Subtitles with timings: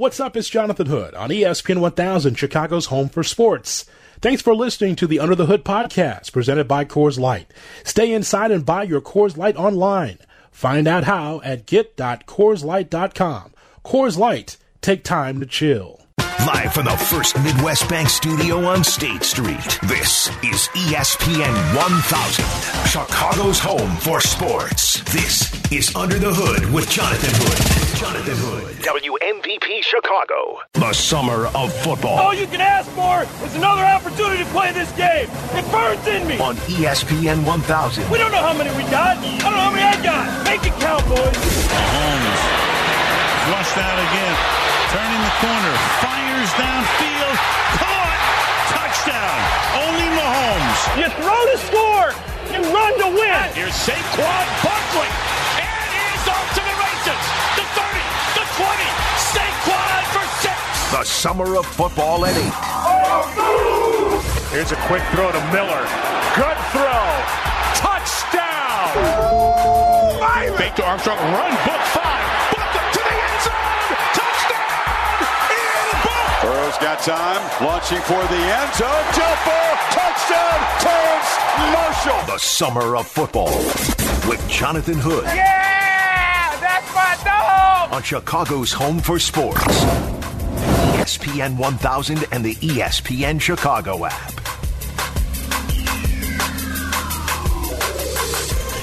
[0.00, 0.34] What's up?
[0.34, 3.84] It's Jonathan Hood on ESPN 1000, Chicago's home for sports.
[4.22, 7.52] Thanks for listening to the Under the Hood podcast presented by Coors Light.
[7.84, 10.16] Stay inside and buy your Coors Light online.
[10.50, 13.52] Find out how at get.coorslight.com.
[13.84, 15.99] Coors Light, take time to chill.
[16.38, 23.58] Live from the First Midwest Bank studio on State Street, this is ESPN 1000, Chicago's
[23.58, 25.02] home for sports.
[25.12, 27.98] This is Under the Hood with Jonathan Hood.
[27.98, 28.72] Jonathan Hood.
[28.78, 30.60] WMVP Chicago.
[30.74, 32.16] The summer of football.
[32.18, 35.28] All you can ask for is another opportunity to play this game.
[35.52, 36.38] It burns in me.
[36.38, 38.08] On ESPN 1000.
[38.08, 39.18] We don't know how many we got.
[39.18, 40.44] I don't know how many I got.
[40.44, 41.36] Make it count, boys.
[41.68, 42.40] Mahomes
[43.50, 44.36] flushed out again.
[44.90, 46.19] Turning the corner.
[46.50, 47.36] Fires downfield.
[47.78, 48.18] Caught.
[48.74, 49.38] Touchdown.
[49.86, 50.80] Only Mahomes.
[50.98, 52.10] You throw to score.
[52.50, 53.54] You run to win.
[53.54, 55.10] Here's Saquon Barkley.
[55.60, 57.22] And he's off to the races.
[57.54, 58.02] The 30,
[58.34, 58.90] the 20.
[59.30, 60.58] Saquon for six.
[60.90, 62.50] The summer of football Eddie.
[64.50, 65.86] Here's a quick throw to Miller.
[66.34, 67.06] Good throw.
[67.78, 68.90] Touchdown.
[70.56, 71.18] Fake to Armstrong.
[71.18, 71.50] Run.
[71.64, 72.29] Book five.
[76.80, 79.04] Got time, launching for the end zone.
[79.12, 81.38] Jump ball, touchdown, Terrace
[81.74, 82.26] Marshall.
[82.34, 83.54] The summer of football
[84.28, 87.92] with Jonathan Hood Yeah, that's my dog.
[87.92, 89.62] on Chicago's home for sports.
[90.96, 94.49] ESPN 1000 and the ESPN Chicago app.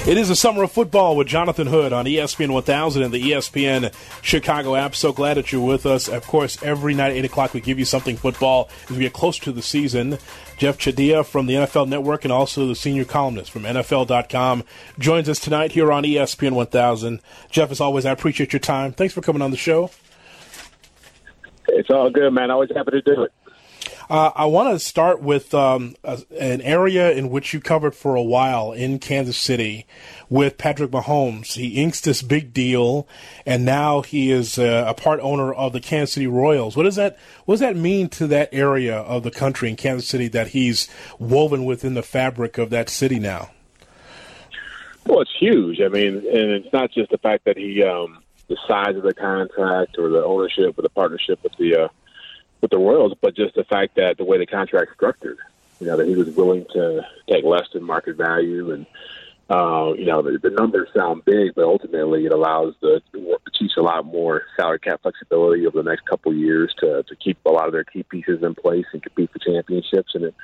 [0.06, 3.92] It is a summer of football with Jonathan Hood on ESPN 1000 and the ESPN
[4.22, 4.94] Chicago app.
[4.94, 6.08] So glad that you're with us.
[6.08, 9.12] Of course, every night at 8 o'clock we give you something football as we get
[9.12, 10.16] close to the season.
[10.56, 14.64] Jeff Chadiha from the NFL Network and also the senior columnist from NFL.com
[14.98, 17.20] joins us tonight here on ESPN 1000.
[17.50, 18.92] Jeff, as always, I appreciate your time.
[18.92, 19.90] Thanks for coming on the show.
[21.68, 22.50] It's all good, man.
[22.50, 23.32] Always happy to do it.
[24.10, 28.14] Uh, I want to start with um, a, an area in which you covered for
[28.14, 29.86] a while in Kansas City
[30.30, 31.52] with Patrick Mahomes.
[31.52, 33.06] He inks this big deal,
[33.44, 36.74] and now he is uh, a part owner of the Kansas City Royals.
[36.74, 40.08] What does that What does that mean to that area of the country in Kansas
[40.08, 40.88] City that he's
[41.18, 43.50] woven within the fabric of that city now?
[45.04, 45.82] Well, it's huge.
[45.82, 49.14] I mean, and it's not just the fact that he, um, the size of the
[49.14, 51.88] contract or the ownership or the partnership with the uh,
[52.60, 55.38] with the Royals, but just the fact that the way the contract's structured,
[55.80, 58.86] you know, that he was willing to take less than market value, and
[59.50, 63.76] uh, you know, the, the numbers sound big, but ultimately it allows the, the Chiefs
[63.78, 67.38] a lot more salary cap flexibility over the next couple of years to to keep
[67.46, 70.34] a lot of their key pieces in place and compete for championships, and it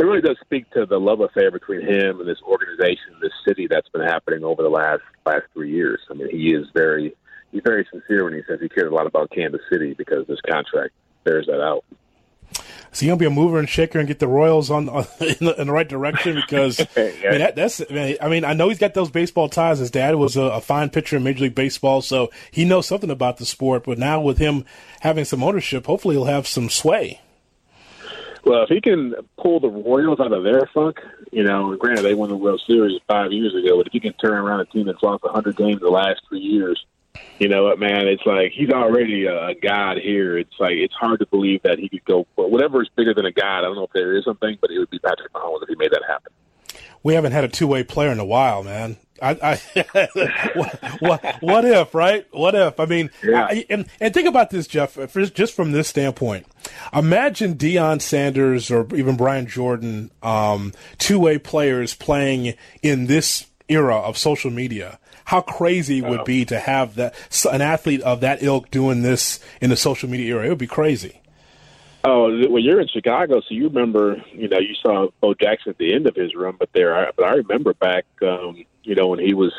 [0.00, 3.66] it really does speak to the love affair between him and this organization, this city
[3.66, 6.00] that's been happening over the last last three years.
[6.10, 7.14] I mean, he is very
[7.52, 10.40] he's very sincere when he says he cares a lot about Kansas City because this
[10.40, 10.94] contract
[11.24, 11.84] bears that out.
[12.92, 15.36] So you gonna be a mover and shaker and get the Royals on, on in,
[15.46, 18.52] the, in the right direction because I mean, that, that's I mean, I mean I
[18.52, 19.78] know he's got those baseball ties.
[19.78, 23.10] His dad was a, a fine pitcher in Major League Baseball, so he knows something
[23.10, 23.84] about the sport.
[23.84, 24.64] But now with him
[25.00, 27.20] having some ownership, hopefully he'll have some sway.
[28.44, 30.98] Well, if he can pull the Royals out of their funk,
[31.30, 34.14] you know, granted they won the World Series five years ago, but if he can
[34.14, 36.82] turn around a team that's lost 100 games the last three years,
[37.38, 38.06] you know what, man?
[38.06, 40.38] It's like he's already a god here.
[40.38, 42.26] It's like it's hard to believe that he could go.
[42.36, 44.70] But whatever is bigger than a god, I don't know if there is something, but
[44.70, 46.32] it would be Patrick Mahomes if he made that happen.
[47.02, 48.98] We haven't had a two way player in a while, man.
[49.22, 50.08] I, I
[50.54, 52.26] what, what, what if, right?
[52.30, 52.80] What if?
[52.80, 53.44] I mean, Yeah.
[53.44, 54.98] I, and, and think about this, Jeff,
[55.34, 56.46] just from this standpoint.
[56.92, 63.96] Imagine Deion Sanders or even Brian Jordan, um, two way players playing in this era
[63.96, 64.98] of social media.
[65.30, 67.14] How crazy it would be to have that
[67.52, 70.46] an athlete of that ilk doing this in the social media era?
[70.46, 71.20] It would be crazy.
[72.02, 75.78] Oh, well, you're in Chicago, so you remember, you know, you saw Bo Jackson at
[75.78, 79.06] the end of his run, but there, I- but I remember back, um, you know,
[79.06, 79.52] when he was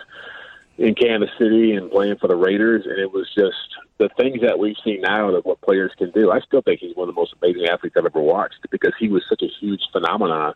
[0.78, 3.56] in Kansas City and playing for the Raiders, and it was just
[3.98, 6.32] the things that we've seen now of what players can do.
[6.32, 9.08] I still think he's one of the most amazing athletes I've ever watched because he
[9.08, 10.54] was such a huge phenomenon,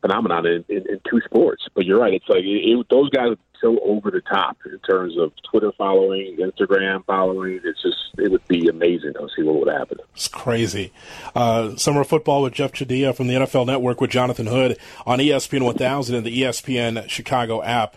[0.00, 1.66] phenomenon in, in, in two sports.
[1.74, 4.78] But you're right; it's like it, it, those guys are so over the top in
[4.80, 7.60] terms of Twitter following, Instagram following.
[7.62, 9.98] It's just it would be amazing to see what would happen.
[10.14, 10.92] It's crazy.
[11.34, 15.62] Uh, Summer Football with Jeff Chadiha from the NFL Network with Jonathan Hood on ESPN
[15.62, 17.96] 1000 and the ESPN Chicago app.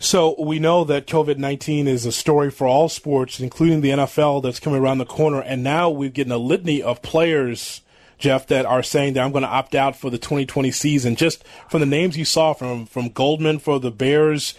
[0.00, 4.42] So we know that COVID 19 is a story for all sports, including the NFL
[4.42, 5.40] that's coming around the corner.
[5.40, 7.82] And now we're getting a litany of players,
[8.18, 11.16] Jeff, that are saying that I'm going to opt out for the 2020 season.
[11.16, 14.54] Just from the names you saw from, from Goldman for the Bears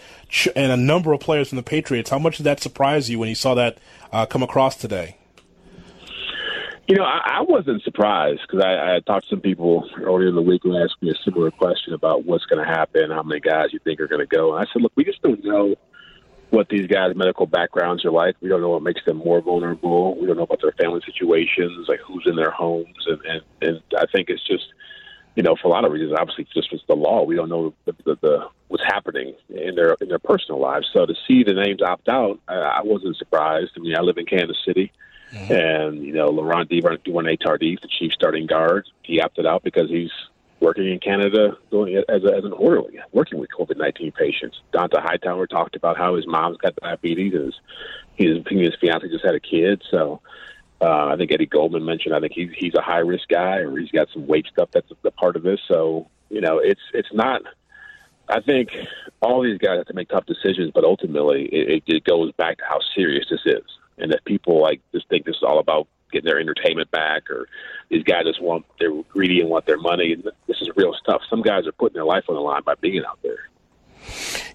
[0.56, 3.28] and a number of players from the Patriots, how much did that surprise you when
[3.28, 3.78] you saw that
[4.12, 5.16] uh, come across today?
[6.88, 10.34] You know, I, I wasn't surprised because I, I talked to some people earlier in
[10.34, 13.40] the week who asked me a similar question about what's going to happen, how many
[13.40, 14.56] guys you think are going to go.
[14.56, 15.76] And I said, look, we just don't know
[16.50, 18.36] what these guys' medical backgrounds are like.
[18.40, 20.18] We don't know what makes them more vulnerable.
[20.18, 23.82] We don't know about their family situations, like who's in their homes, and and, and
[23.98, 24.66] I think it's just,
[25.36, 27.48] you know, for a lot of reasons, obviously, it's just with the law, we don't
[27.48, 30.88] know the, the, the what's happening in their in their personal lives.
[30.92, 33.72] So to see the names opt out, I, I wasn't surprised.
[33.76, 34.92] I mean, I live in Kansas City.
[35.32, 35.52] Mm-hmm.
[35.52, 40.10] And you know, Laurent Duvernay Tardif, the chief starting guard, he opted out because he's
[40.60, 44.60] working in Canada doing as, a, as an orderly, working with COVID nineteen patients.
[44.72, 47.54] Dont'a Hightower talked about how his mom's got diabetes and his
[48.16, 49.82] his, his fiance just had a kid.
[49.90, 50.20] So
[50.80, 53.76] uh, I think Eddie Goldman mentioned I think he's he's a high risk guy or
[53.76, 55.60] he's got some weight stuff that's a part of this.
[55.66, 57.42] So you know it's it's not.
[58.28, 58.70] I think
[59.20, 62.64] all these guys have to make tough decisions, but ultimately it, it goes back to
[62.64, 63.64] how serious this is,
[63.98, 67.48] and that people like just think this is all about getting their entertainment back, or
[67.88, 70.12] these guys just want they're greedy and want their money.
[70.12, 71.22] And this is real stuff.
[71.28, 73.48] Some guys are putting their life on the line by being out there.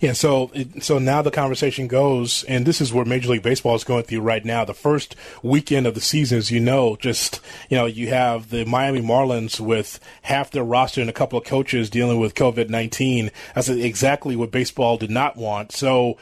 [0.02, 3.84] Yeah, so so now the conversation goes, and this is where Major League Baseball is
[3.84, 4.66] going through right now.
[4.66, 8.66] The first weekend of the season, as you know, just you know, you have the
[8.66, 13.31] Miami Marlins with half their roster and a couple of coaches dealing with COVID nineteen.
[13.54, 15.72] That's exactly what baseball did not want.
[15.72, 16.18] So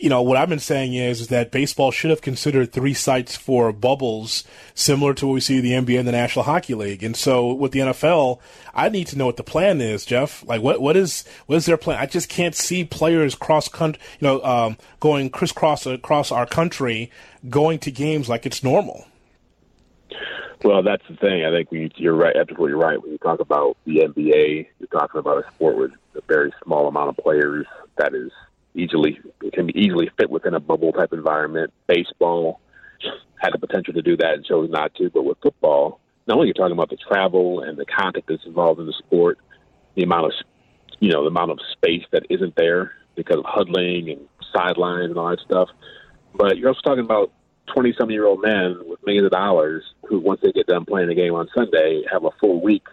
[0.00, 3.36] you know, what I've been saying is, is that baseball should have considered three sites
[3.36, 7.02] for bubbles, similar to what we see in the NBA and the National Hockey League.
[7.02, 8.40] And so with the NFL,
[8.74, 10.46] I need to know what the plan is, Jeff.
[10.46, 11.98] Like, what what is what is their plan?
[11.98, 17.10] I just can't see players cross country, you know, um, going crisscross across our country,
[17.48, 19.06] going to games like it's normal.
[20.62, 21.44] Well, that's the thing.
[21.44, 22.36] I think you're right.
[22.36, 23.00] Absolutely right.
[23.02, 26.86] When you talk about the NBA, you're talking about a sport with a very small
[26.86, 27.66] amount of players
[27.96, 28.30] that is
[28.74, 29.20] easily
[29.52, 31.72] can be easily fit within a bubble type environment.
[31.86, 32.60] Baseball
[33.36, 36.48] had the potential to do that and chose not to, but with football, not only
[36.48, 39.38] you're talking about the travel and the contact that's involved in the sport,
[39.96, 40.32] the amount of
[41.00, 44.20] you know the amount of space that isn't there because of huddling and
[44.54, 45.68] sidelines and all that stuff,
[46.34, 47.32] but you're also talking about
[47.74, 51.08] 20 some year old men with millions of dollars who, once they get done playing
[51.08, 52.86] the game on Sunday, have a full week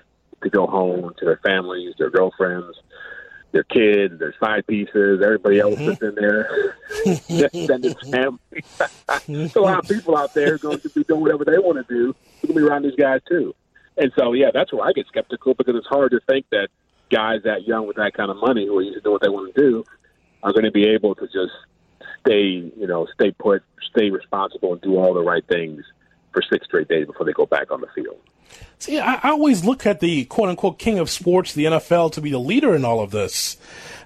[0.43, 2.77] to go home to their families, their girlfriends,
[3.51, 5.87] their kids, their side pieces, everybody else mm-hmm.
[5.87, 9.47] that's in there, extended family.
[9.49, 11.93] so a lot of people out there going to be doing whatever they want to
[11.93, 12.15] do.
[12.41, 13.55] They're going to be around these guys too.
[13.97, 16.69] And so, yeah, that's where I get skeptical because it's hard to think that
[17.09, 19.29] guys that young with that kind of money who are used to doing what they
[19.29, 19.83] want to do
[20.43, 21.53] are going to be able to just
[22.19, 25.83] stay, you know, stay put, stay responsible, and do all the right things
[26.31, 28.19] for six straight days before they go back on the field.
[28.79, 32.21] See, I, I, always look at the quote unquote king of sports, the NFL, to
[32.21, 33.57] be the leader in all of this.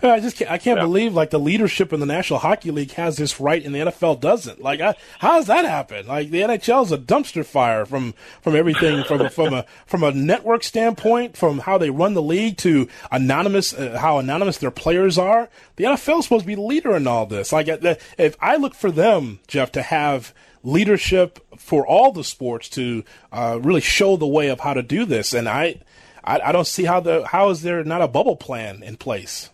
[0.01, 0.85] I just can't, I can't yeah.
[0.85, 4.19] believe like the leadership in the National Hockey League has this right and the NFL
[4.19, 4.61] doesn't.
[4.61, 6.07] Like, I, how does that happen?
[6.07, 10.03] Like, the NHL is a dumpster fire from from everything from a, from a from
[10.03, 14.71] a network standpoint, from how they run the league to anonymous uh, how anonymous their
[14.71, 15.49] players are.
[15.75, 17.51] The NFL is supposed to be the leader in all this.
[17.51, 22.69] Like, uh, if I look for them, Jeff, to have leadership for all the sports
[22.69, 25.33] to uh, really show the way of how to do this.
[25.33, 25.81] And I,
[26.23, 29.49] I, I, don't see how the how is there not a bubble plan in place.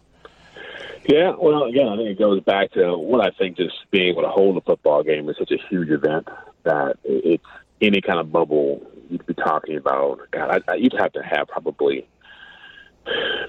[1.08, 4.24] Yeah, well, again, I think it goes back to what I think just being able
[4.24, 6.28] to hold a football game is such a huge event
[6.64, 7.44] that it's
[7.82, 10.20] any kind of bubble you'd be talking about.
[10.32, 12.06] God, I, you'd have to have probably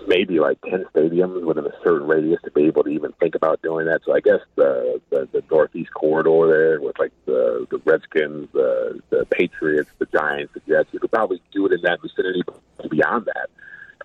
[0.06, 3.60] maybe like 10 stadiums within a certain radius to be able to even think about
[3.62, 4.00] doing that.
[4.04, 9.00] So I guess the the, the northeast corridor there with like the the Redskins, the
[9.10, 12.42] the Patriots, the Giants, the Jets, you could probably do it in that vicinity.
[12.46, 13.50] But beyond that,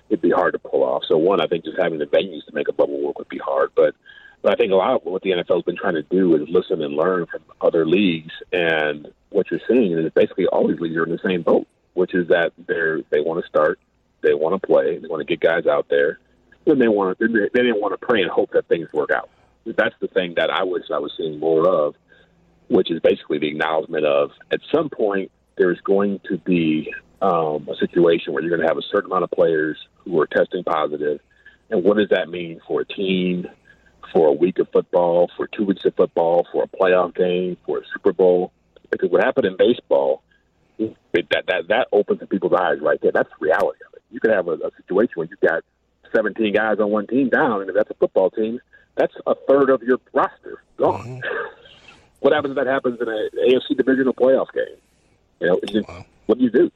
[0.09, 1.03] it'd be hard to pull off.
[1.07, 3.39] So one, I think just having the venues to make a bubble work would be
[3.39, 3.95] hard, but.
[4.41, 6.49] But I think a lot of what the NFL has been trying to do is
[6.49, 10.97] listen and learn from other leagues, and what you're seeing is basically all these leagues
[10.97, 13.79] are in the same boat, which is that they're they want to start
[14.23, 14.97] they want to play.
[14.97, 16.19] They want to get guys out there.
[16.65, 17.27] And they want to.
[17.27, 19.29] They didn't want to pray and hope that things work out.
[19.65, 21.95] That's the thing that I wish I was seeing more of,
[22.69, 27.75] which is basically the acknowledgement of at some point there's going to be um, a
[27.77, 31.19] situation where you're going to have a certain amount of players who are testing positive,
[31.69, 33.47] and what does that mean for a team,
[34.13, 37.79] for a week of football, for two weeks of football, for a playoff game, for
[37.79, 38.51] a Super Bowl?
[38.89, 40.23] Because what happened in baseball,
[40.77, 43.11] it, that that that opens people's eyes right there.
[43.11, 43.79] That's reality
[44.13, 45.63] you could have a, a situation where you've got
[46.15, 48.61] 17 guys on one team down, and if that's a football team,
[48.95, 51.21] that's a third of your roster gone.
[51.21, 51.37] Mm-hmm.
[52.19, 54.77] what happens if that happens in an AFC divisional playoff game?
[55.41, 56.05] You know, wow.
[56.27, 56.71] what do you do?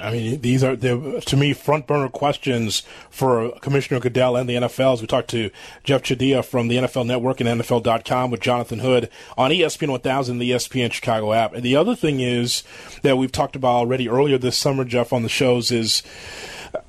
[0.00, 4.94] I mean, these are to me front burner questions for Commissioner Goodell and the NFL.
[4.94, 5.50] As we talked to
[5.82, 10.52] Jeff Chadiha from the NFL Network and NFL.com with Jonathan Hood on ESPN 1000, the
[10.52, 11.52] ESPN Chicago app.
[11.52, 12.62] And the other thing is
[13.02, 16.02] that we've talked about already earlier this summer, Jeff, on the shows is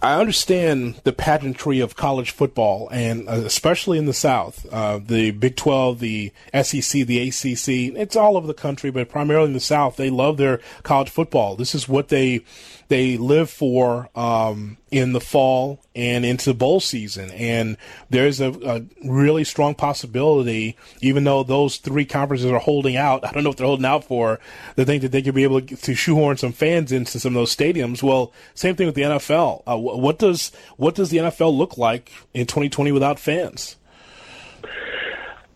[0.01, 5.31] I understand the pageantry of college football, and uh, especially in the South, uh, the
[5.31, 9.59] Big 12, the SEC, the ACC, it's all over the country, but primarily in the
[9.59, 11.55] South, they love their college football.
[11.55, 12.41] This is what they
[12.87, 17.31] they live for um, in the fall and into bowl season.
[17.31, 17.77] And
[18.09, 23.31] there's a, a, really strong possibility, even though those three conferences are holding out, I
[23.31, 24.39] don't know if they're holding out for,
[24.75, 27.41] they think that they could be able to, to shoehorn some fans into some of
[27.41, 28.03] those stadiums.
[28.03, 29.63] Well, same thing with the NFL.
[29.65, 33.77] Uh, what does what does the NFL look like in 2020 without fans?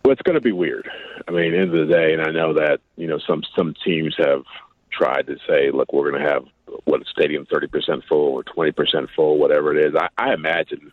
[0.04, 0.88] Well, it's going to be weird.
[1.28, 4.16] I mean, end of the day, and I know that you know some some teams
[4.18, 4.42] have
[4.90, 6.44] tried to say, look, we're going to have
[6.84, 9.94] what stadium thirty percent full or twenty percent full, whatever it is.
[9.94, 10.92] I, I imagine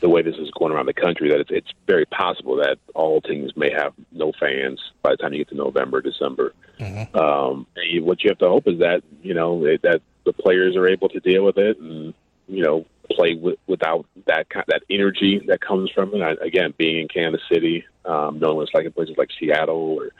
[0.00, 3.20] the way this is going around the country that it's, it's very possible that all
[3.20, 6.52] teams may have no fans by the time you get to November, December.
[6.78, 7.16] Mm-hmm.
[7.16, 10.88] Um, and what you have to hope is that you know that the players are
[10.88, 12.14] able to deal with it and
[12.48, 16.22] you know play with, without that that energy that comes from it.
[16.22, 19.98] I, again, being in Kansas City, um, knowing what it's like in places like Seattle
[19.98, 20.10] or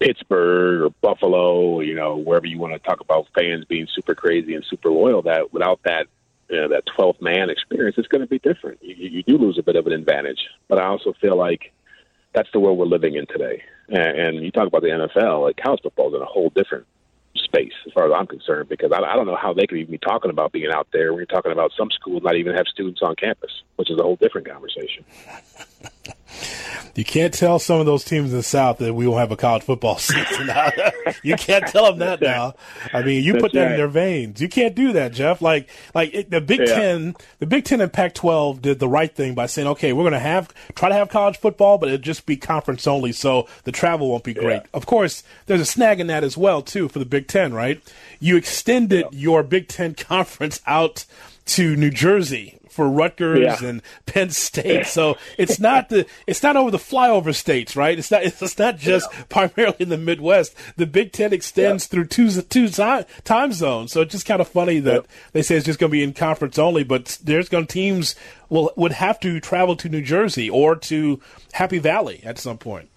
[0.00, 4.54] Pittsburgh or Buffalo, you know, wherever you want to talk about fans being super crazy
[4.54, 6.06] and super loyal, that without that
[6.48, 8.82] you know, that 12th man experience, it's going to be different.
[8.82, 11.72] You, you do lose a bit of an advantage, but I also feel like
[12.32, 13.62] that's the world we're living in today.
[13.88, 16.86] And, and you talk about the NFL, like college football is in a whole different
[17.36, 19.92] space as far as I'm concerned, because I, I don't know how they could even
[19.92, 22.66] be talking about being out there when you're talking about some schools not even have
[22.66, 25.04] students on campus, which is a whole different conversation.
[26.94, 29.36] You can't tell some of those teams in the South that we won't have a
[29.36, 30.50] college football season.
[31.22, 32.54] you can't tell them that now.
[32.92, 33.70] I mean, you That's put that right.
[33.72, 34.40] in their veins.
[34.40, 35.40] You can't do that, Jeff.
[35.40, 36.74] Like, like it, the Big yeah.
[36.74, 40.12] Ten, the Big Ten and Pac-12 did the right thing by saying, okay, we're going
[40.12, 43.72] to have try to have college football, but it'll just be conference only, so the
[43.72, 44.62] travel won't be great.
[44.62, 44.66] Yeah.
[44.74, 47.80] Of course, there's a snag in that as well too for the Big Ten, right?
[48.18, 49.18] You extended yeah.
[49.18, 51.06] your Big Ten conference out
[51.50, 53.68] to New Jersey for Rutgers yeah.
[53.68, 54.86] and Penn State.
[54.86, 57.98] So it's not the it's not over the flyover states, right?
[57.98, 59.24] It's not it's not just yeah.
[59.28, 60.54] primarily in the Midwest.
[60.76, 61.88] The Big Ten extends yeah.
[61.90, 63.92] through two two time zones.
[63.92, 66.12] So it's just kind of funny that they say it's just going to be in
[66.12, 68.14] conference only, but there's going teams
[68.48, 71.20] will would have to travel to New Jersey or to
[71.52, 72.88] Happy Valley at some point.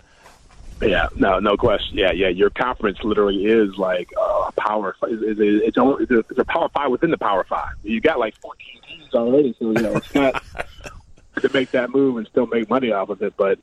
[0.90, 1.98] Yeah, no, no question.
[1.98, 2.30] Yeah, yeah.
[2.30, 4.96] Your conference literally is like a power.
[5.04, 7.74] It's, it's, it's, a, it's a power five within the power five.
[7.84, 10.44] You got like 14 teams already, so you know it's not
[11.42, 13.36] to make that move and still make money off of it.
[13.38, 13.60] But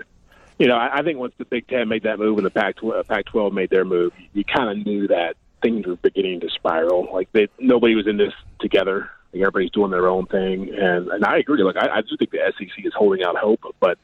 [0.59, 2.77] you know, I, I think once the Big Ten made that move and the Pac
[2.83, 6.41] uh, Pac 12 made their move, you, you kind of knew that things were beginning
[6.41, 7.09] to spiral.
[7.13, 9.11] Like they, nobody was in this together.
[9.33, 11.63] Like everybody's doing their own thing, and and I agree.
[11.63, 13.99] Like I, I do think the SEC is holding out hope, but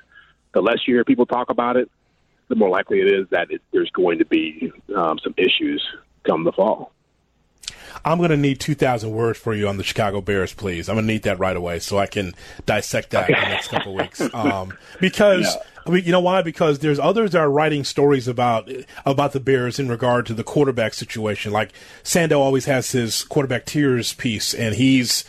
[0.53, 1.91] the less you hear people talk about it,
[2.49, 5.85] the more likely it is that it, there's going to be um, some issues
[6.25, 6.93] come the fall.
[8.05, 10.89] I'm going to need 2,000 words for you on the Chicago Bears, please.
[10.89, 12.35] I'm going to need that right away so I can
[12.65, 14.21] dissect that in the next couple of weeks.
[14.33, 15.63] Um, because, yeah.
[15.87, 16.43] I mean, you know why?
[16.43, 18.71] Because there's others that are writing stories about
[19.05, 21.53] about the Bears in regard to the quarterback situation.
[21.53, 21.73] Like
[22.03, 25.25] Sando always has his quarterback tiers piece, and he's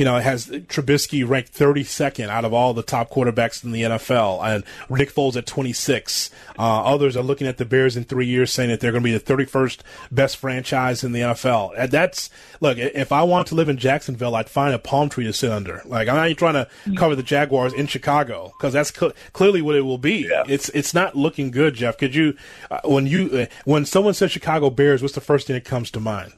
[0.00, 3.82] you know, it has Trubisky ranked 32nd out of all the top quarterbacks in the
[3.82, 6.30] NFL, and Nick Foles at 26.
[6.58, 9.06] Uh, others are looking at the Bears in three years, saying that they're going to
[9.06, 9.80] be the 31st
[10.10, 11.74] best franchise in the NFL.
[11.76, 12.30] And that's
[12.62, 12.78] look.
[12.78, 15.82] If I want to live in Jacksonville, I'd find a palm tree to sit under.
[15.84, 16.66] Like I'm not trying to
[16.96, 20.28] cover the Jaguars in Chicago because that's cl- clearly what it will be.
[20.30, 20.44] Yeah.
[20.48, 21.98] It's it's not looking good, Jeff.
[21.98, 22.38] Could you,
[22.70, 25.90] uh, when you uh, when someone says Chicago Bears, what's the first thing that comes
[25.90, 26.32] to mind?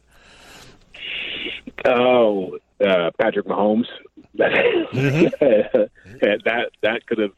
[1.84, 3.86] Oh, uh, Patrick Mahomes.
[4.36, 5.24] mm-hmm.
[6.44, 7.34] that that could have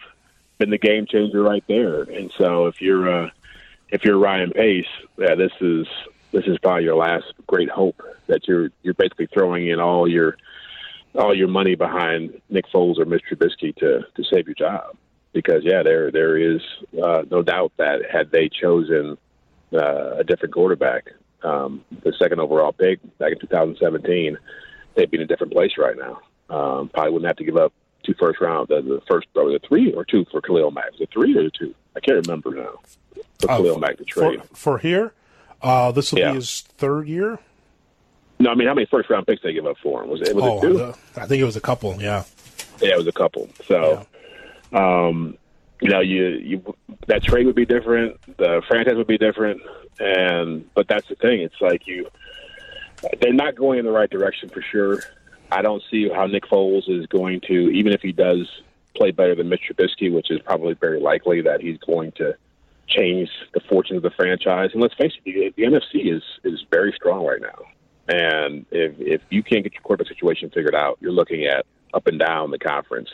[0.58, 2.02] been the game changer right there.
[2.02, 3.30] And so if you're uh,
[3.90, 4.86] if you're Ryan Pace,
[5.18, 5.86] yeah, this is
[6.32, 10.36] this is probably your last great hope that you're you're basically throwing in all your
[11.14, 13.20] all your money behind Nick Foles or Mr.
[13.32, 14.96] Trubisky to to save your job.
[15.32, 16.60] Because yeah, there there is
[17.02, 19.18] uh, no doubt that had they chosen
[19.72, 21.10] uh, a different quarterback,
[21.42, 24.38] um, the second overall pick back in 2017,
[24.94, 26.20] they'd be in a different place right now.
[26.50, 27.72] Um, probably wouldn't have to give up
[28.04, 28.68] two first round.
[28.68, 30.96] The, the first, probably the three or two for Khalil Mack.
[30.98, 31.74] The three or the two?
[31.96, 32.80] I can't remember now.
[33.40, 35.12] For uh, Khalil Mack to trade for, for here.
[35.62, 36.30] Uh, this will yeah.
[36.30, 37.38] be his third year.
[38.38, 40.10] No, I mean how many first round picks they give up for him?
[40.10, 40.34] Was it?
[40.34, 40.76] Was oh, it two?
[40.78, 41.96] The, I think it was a couple.
[42.00, 42.24] Yeah.
[42.80, 43.48] Yeah, it was a couple.
[43.66, 44.06] So,
[44.72, 45.06] yeah.
[45.06, 45.38] um,
[45.80, 46.74] you know, you you
[47.06, 48.20] that trade would be different.
[48.36, 49.62] The franchise would be different,
[49.98, 51.40] and but that's the thing.
[51.40, 52.08] It's like you
[53.20, 55.00] they're not going in the right direction for sure.
[55.50, 58.48] I don't see how Nick Foles is going to, even if he does
[58.96, 62.36] play better than Mitch Trubisky, which is probably very likely that he's going to
[62.86, 64.70] change the fortune of the franchise.
[64.72, 67.58] And let's face it, the, the NFC is is very strong right now.
[68.08, 72.06] And if if you can't get your quarterback situation figured out, you're looking at up
[72.06, 73.08] and down the conference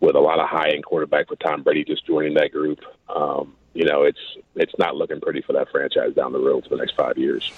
[0.00, 2.80] with a lot of high end quarterback with Tom Brady just joining that group.
[3.08, 4.18] Um, you know, it's
[4.54, 7.50] it's not looking pretty for that franchise down the road for the next five years.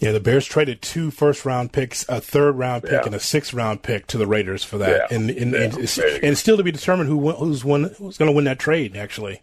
[0.00, 3.02] Yeah, the Bears traded two first round picks, a third round pick, Yeah.
[3.06, 5.16] and a sixth round pick to the Raiders for that, Yeah.
[5.16, 5.60] and and, Yeah.
[5.62, 8.58] and, it's, and still to be determined who who's won who's going to win that
[8.58, 8.96] trade.
[8.96, 9.42] Actually,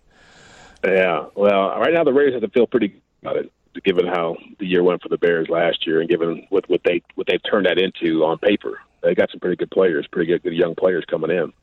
[0.83, 3.51] Yeah, well, right now the Raiders have to feel pretty good about it,
[3.83, 7.01] given how the year went for the Bears last year, and given what what they
[7.15, 8.79] what they've turned that into on paper.
[9.03, 11.53] They got some pretty good players, pretty good, good young players coming in.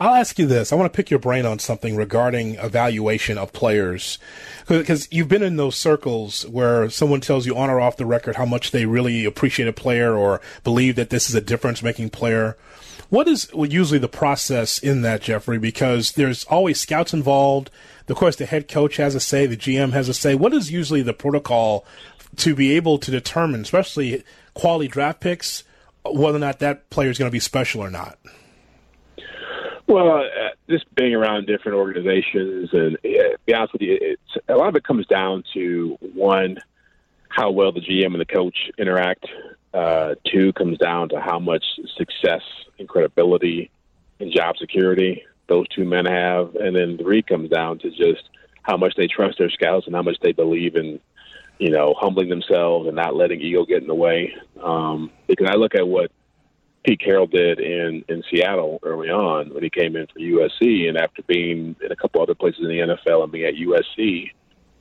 [0.00, 0.72] I'll ask you this.
[0.72, 4.18] I want to pick your brain on something regarding evaluation of players.
[4.66, 8.36] Because you've been in those circles where someone tells you on or off the record
[8.36, 12.10] how much they really appreciate a player or believe that this is a difference making
[12.10, 12.56] player.
[13.10, 15.58] What is usually the process in that, Jeffrey?
[15.58, 17.70] Because there's always scouts involved.
[18.08, 20.34] Of course, the head coach has a say, the GM has a say.
[20.34, 21.86] What is usually the protocol
[22.36, 25.62] to be able to determine, especially quality draft picks,
[26.04, 28.18] whether or not that player is going to be special or not?
[29.94, 34.56] Well, uh, just being around different organizations, and uh, be honest with you, it's, a
[34.56, 36.58] lot of it comes down to one,
[37.28, 39.24] how well the GM and the coach interact.
[39.72, 41.64] Uh, two comes down to how much
[41.96, 42.42] success
[42.80, 43.70] and credibility
[44.18, 48.28] and job security those two men have, and then three comes down to just
[48.62, 50.98] how much they trust their scouts and how much they believe in,
[51.60, 54.34] you know, humbling themselves and not letting ego get in the way.
[54.60, 56.10] Um, because I look at what
[56.84, 60.98] Pete Carroll did in in Seattle early on when he came in for USC, and
[60.98, 64.30] after being in a couple other places in the NFL and being at USC,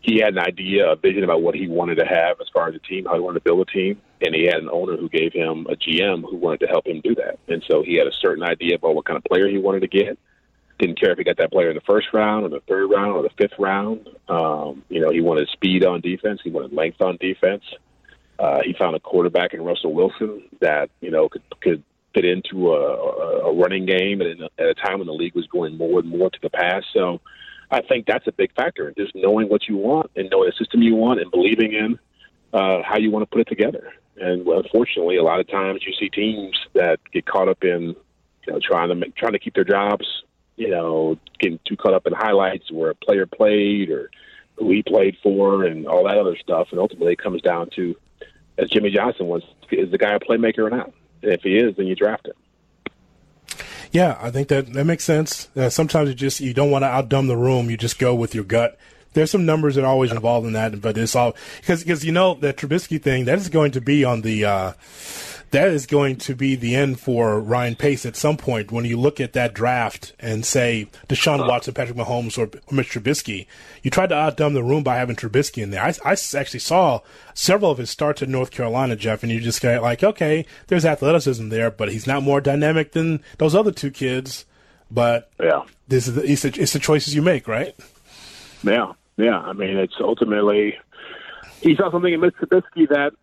[0.02, 2.76] he had an idea, a vision about what he wanted to have as far as
[2.76, 5.08] a team, how he wanted to build a team, and he had an owner who
[5.08, 7.40] gave him a GM who wanted to help him do that.
[7.48, 9.88] And so he had a certain idea about what kind of player he wanted to
[9.88, 10.20] get.
[10.80, 13.14] Didn't care if he got that player in the first round or the third round
[13.14, 14.10] or the fifth round.
[14.28, 16.42] Um, you know, he wanted speed on defense.
[16.44, 17.64] He wanted length on defense.
[18.38, 22.73] Uh, he found a quarterback in Russell Wilson that you know could could fit into
[22.73, 25.99] a, a running game at a, at a time when the league was going more
[25.99, 26.84] and more to the pass.
[26.93, 27.21] So
[27.71, 30.82] I think that's a big factor, just knowing what you want and knowing the system
[30.82, 31.99] you want and believing in
[32.54, 33.93] uh, how you want to put it together.
[34.17, 37.95] And unfortunately, a lot of times you see teams that get caught up in
[38.45, 40.06] you know trying to make, trying to keep their jobs,
[40.56, 44.12] you know, getting too caught up in highlights where a player played or
[44.58, 46.67] who he played for and all that other stuff.
[46.71, 47.95] And ultimately, it comes down to,
[48.60, 50.91] as Jimmy Johnson was, is the guy a playmaker or not?
[51.24, 52.34] If he is, then you draft him.
[53.92, 55.50] Yeah, I think that that makes sense.
[55.56, 57.70] Uh, sometimes you just you don't want to outdumb the room.
[57.70, 58.78] You just go with your gut.
[59.14, 62.12] There's some numbers that are always involved in that, but it's all because because you
[62.12, 64.74] know that Trubisky thing that is going to be on the uh,
[65.54, 68.98] that is going to be the end for Ryan Pace at some point when you
[68.98, 73.46] look at that draft and say Deshaun Watson, Patrick Mahomes, or, or Mitch Trubisky.
[73.84, 75.84] You tried to outdumb the room by having Trubisky in there.
[75.84, 77.02] I, I actually saw
[77.36, 80.86] several of his starts at North Carolina, Jeff, and you just get like, okay, there's
[80.86, 84.46] athleticism there, but he's not more dynamic than those other two kids.
[84.89, 85.62] But Yeah.
[85.88, 87.76] this is the, it's, the, it's the choices you make, right?
[88.63, 89.38] Yeah, yeah.
[89.38, 90.78] I mean, it's ultimately
[91.62, 93.13] he saw something in Mitch Trubisky that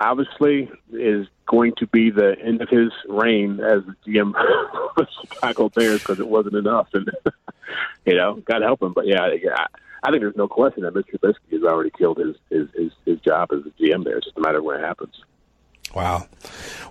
[0.00, 4.32] obviously is going to be the end of his reign as GM
[4.96, 7.10] of Chicago Bears because it wasn't enough, and
[8.06, 8.92] you know, God help him.
[8.92, 9.66] But yeah, yeah,
[10.02, 11.18] I think there's no question that Mr.
[11.18, 14.16] Trubisky has already killed his his his, his job as the GM there.
[14.16, 15.14] It's just a matter of when it happens.
[15.94, 16.28] Wow.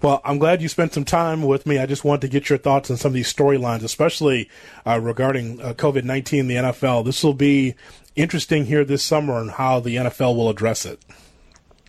[0.02, 1.80] Well, I'm glad you spent some time with me.
[1.80, 4.50] I just wanted to get your thoughts on some of these storylines, especially
[4.86, 7.06] uh, regarding uh, COVID 19 in the NFL.
[7.06, 7.76] This will be
[8.16, 11.02] interesting here this summer and how the NFL will address it.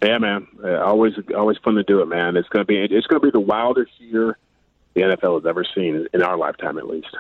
[0.03, 0.47] Yeah, man.
[0.65, 2.37] Always, always fun to do it, man.
[2.37, 4.39] It's gonna be, it's gonna be the wildest year
[4.95, 7.15] the NFL has ever seen in our lifetime, at least.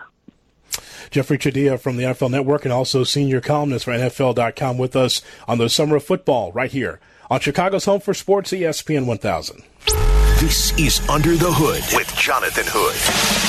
[1.11, 5.59] Jeffrey Chadiha from the NFL Network and also senior columnist for NFL.com with us on
[5.59, 9.63] the summer of football right here on Chicago's Home for Sports, ESPN 1000.
[10.41, 12.97] This is Under the Hood with Jonathan Hood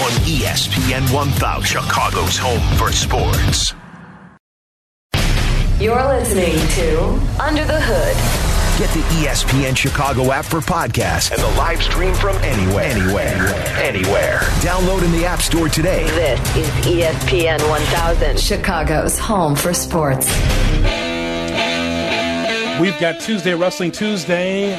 [0.03, 3.73] on ESPN 1000, Chicago's home for sports.
[5.79, 8.50] You're listening to Under the Hood.
[8.81, 12.85] Get the ESPN Chicago app for podcasts and the live stream from anywhere.
[12.85, 13.47] Anywhere.
[13.77, 14.39] Anywhere.
[14.63, 16.05] Download in the App Store today.
[16.05, 20.25] This is ESPN 1000, Chicago's home for sports.
[22.81, 24.73] We've got Tuesday Wrestling Tuesday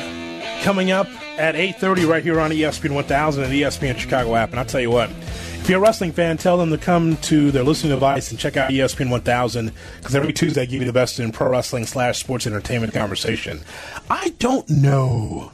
[0.65, 1.07] coming up
[1.39, 4.51] at 8.30 right here on ESPN 1000 and the ESPN Chicago app.
[4.51, 5.11] And I'll tell you what,
[5.63, 8.57] if you're a wrestling fan, tell them to come to their listening device and check
[8.57, 12.19] out ESPN 1000 because every Tuesday I give you the best in pro wrestling slash
[12.19, 13.61] sports entertainment conversation.
[14.11, 15.53] I don't know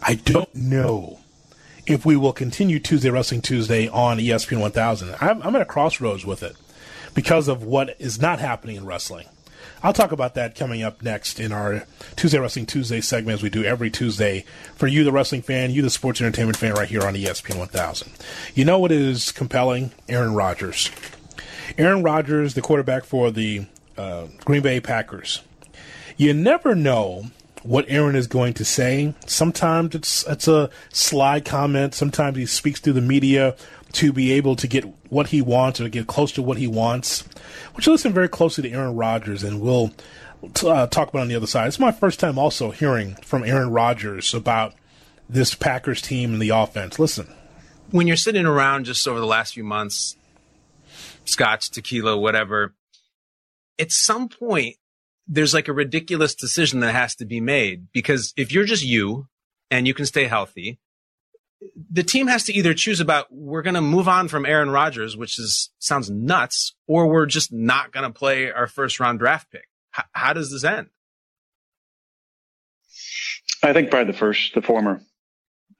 [0.00, 1.18] I don't know
[1.84, 5.16] if we will continue Tuesday Wrestling Tuesday on ESPN 1000.
[5.20, 6.56] I'm, I'm at a crossroads with it
[7.12, 9.26] because of what is not happening in wrestling.
[9.84, 11.84] I'll talk about that coming up next in our
[12.16, 15.82] Tuesday Wrestling Tuesday segment as we do every Tuesday for you, the wrestling fan, you,
[15.82, 18.10] the sports entertainment fan, right here on ESPN 1000.
[18.54, 19.92] You know what is compelling?
[20.08, 20.90] Aaron Rodgers.
[21.76, 23.66] Aaron Rodgers, the quarterback for the
[23.98, 25.42] uh, Green Bay Packers.
[26.16, 27.26] You never know
[27.62, 29.14] what Aaron is going to say.
[29.26, 31.92] Sometimes it's it's a sly comment.
[31.92, 33.54] Sometimes he speaks through the media
[33.94, 37.22] to be able to get what he wants or get close to what he wants.
[37.74, 39.92] Which listen very closely to Aaron Rodgers, and we'll
[40.64, 41.68] uh, talk about on the other side.
[41.68, 44.74] It's my first time also hearing from Aaron Rodgers about
[45.28, 46.98] this Packers team and the offense.
[46.98, 47.32] Listen,
[47.90, 50.16] when you're sitting around just over the last few months,
[51.24, 52.74] scotch, tequila, whatever,
[53.78, 54.76] at some point
[55.26, 59.26] there's like a ridiculous decision that has to be made because if you're just you
[59.70, 60.78] and you can stay healthy,
[61.90, 65.16] the team has to either choose about we're going to move on from Aaron Rodgers,
[65.16, 69.50] which is sounds nuts, or we're just not going to play our first round draft
[69.50, 69.68] pick.
[69.96, 70.88] H- how does this end?
[73.62, 75.00] I think probably the first, the former.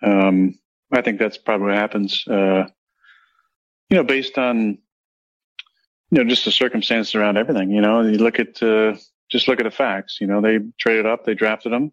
[0.02, 0.58] Um,
[0.92, 2.24] I think that's probably what happens.
[2.26, 2.64] Uh,
[3.90, 4.78] you know, based on
[6.10, 7.70] you know just the circumstances around everything.
[7.70, 8.96] You know, you look at uh,
[9.30, 10.18] just look at the facts.
[10.20, 11.92] You know, they traded up, they drafted them.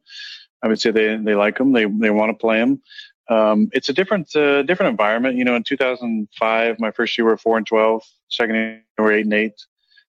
[0.64, 1.74] I would say they they like them.
[1.74, 2.82] they they want to play him.
[3.30, 5.38] Um, it's a different uh, different environment.
[5.38, 8.04] You know, in 2005, my first year we were four and 12.
[8.30, 9.66] Second year we were eight and eight.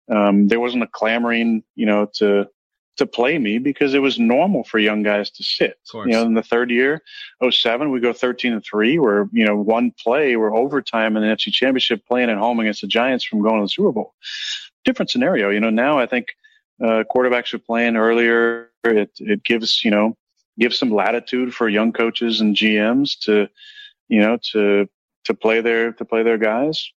[0.09, 2.47] Um, there wasn't a clamoring, you know, to
[2.97, 5.77] to play me because it was normal for young guys to sit.
[6.07, 7.03] You know, in the third year,
[7.47, 8.97] 07, we go 13 and three.
[8.97, 12.81] We're, you know one play, we're overtime in the NFC Championship, playing at home against
[12.81, 14.13] the Giants from going to the Super Bowl.
[14.83, 15.49] Different scenario.
[15.49, 16.29] You know, now I think
[16.83, 18.71] uh, quarterbacks are playing earlier.
[18.83, 20.17] It it gives you know
[20.59, 23.47] gives some latitude for young coaches and GMs to
[24.07, 24.87] you know to
[25.25, 26.91] to play their to play their guys.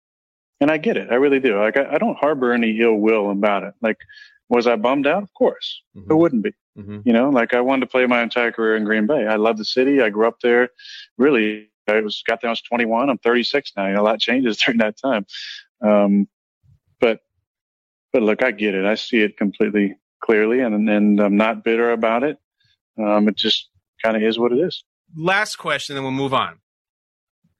[0.60, 1.12] And I get it.
[1.12, 1.60] I really do.
[1.60, 3.74] Like I, I don't harbor any ill will about it.
[3.82, 3.98] Like
[4.50, 5.24] was I bummed out?
[5.24, 5.82] Of course.
[5.96, 6.10] Mm-hmm.
[6.10, 6.54] Who wouldn't be?
[6.78, 7.00] Mm-hmm.
[7.06, 9.28] You know, like I wanted to play my entire career in Green Bay.
[9.28, 10.02] I love the city.
[10.02, 10.70] I grew up there.
[11.17, 12.50] Really, I was got there.
[12.50, 13.10] I was 21.
[13.10, 13.88] I'm 36 now.
[13.88, 15.26] You know, a lot changes during that time.
[15.82, 16.28] Um,
[17.00, 17.22] but
[18.13, 18.86] but look, I get it.
[18.86, 22.38] I see it completely clearly, and and I'm not bitter about it.
[22.97, 23.69] Um, it just
[24.03, 24.83] kind of is what it is.
[25.15, 26.60] Last question, then we'll move on.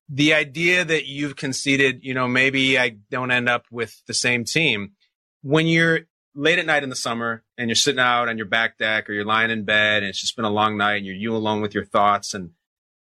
[0.10, 4.46] The idea that you've conceded, you know, maybe I don't end up with the same
[4.46, 4.94] team.
[5.42, 6.02] When you're
[6.34, 9.14] late at night in the summer and you're sitting out on your back deck or
[9.14, 11.62] you're lying in bed and it's just been a long night and you're you alone
[11.62, 12.52] with your thoughts and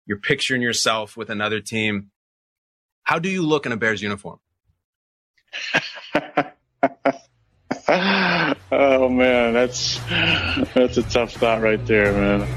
[0.05, 2.11] you're picturing yourself with another team,
[3.03, 4.39] how do you look in a Bears uniform?
[8.79, 9.99] oh man, that's
[10.73, 12.47] that's a tough thought right there, man.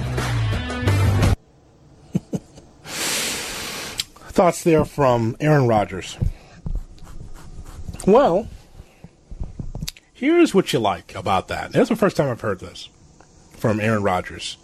[4.36, 6.18] Thoughts there from Aaron Rodgers.
[8.06, 8.48] Well,
[10.12, 11.72] here's what you like about that.
[11.72, 12.88] That's the first time I've heard this
[13.56, 14.58] from Aaron Rodgers.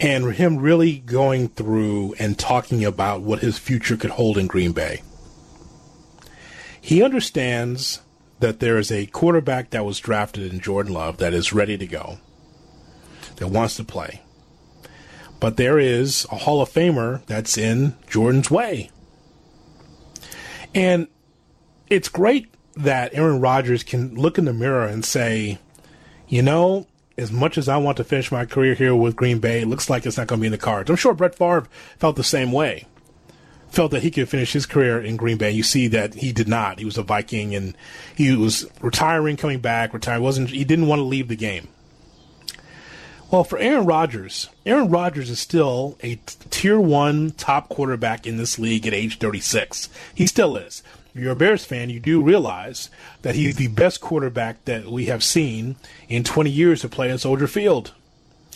[0.00, 4.72] And him really going through and talking about what his future could hold in Green
[4.72, 5.02] Bay.
[6.80, 8.00] He understands
[8.40, 11.86] that there is a quarterback that was drafted in Jordan Love that is ready to
[11.86, 12.18] go,
[13.36, 14.22] that wants to play.
[15.40, 18.90] But there is a Hall of Famer that's in Jordan's way.
[20.74, 21.08] And
[21.88, 25.58] it's great that Aaron Rodgers can look in the mirror and say,
[26.28, 29.62] you know, as much as I want to finish my career here with Green Bay,
[29.62, 30.90] it looks like it's not going to be in the cards.
[30.90, 31.68] I'm sure Brett Favre
[31.98, 32.86] felt the same way
[33.70, 35.50] felt that he could finish his career in Green Bay.
[35.50, 36.78] You see that he did not.
[36.78, 37.76] He was a Viking and
[38.14, 40.22] he was retiring, coming back, retiring.
[40.22, 41.68] wasn't He didn't want to leave the game.
[43.30, 46.14] Well, for Aaron Rodgers, Aaron Rodgers is still a
[46.50, 49.88] tier one top quarterback in this league at age 36.
[50.14, 50.82] He still is.
[51.12, 52.88] If you're a Bears fan, you do realize
[53.22, 55.76] that he's the best quarterback that we have seen
[56.08, 57.92] in 20 years to play in Soldier Field.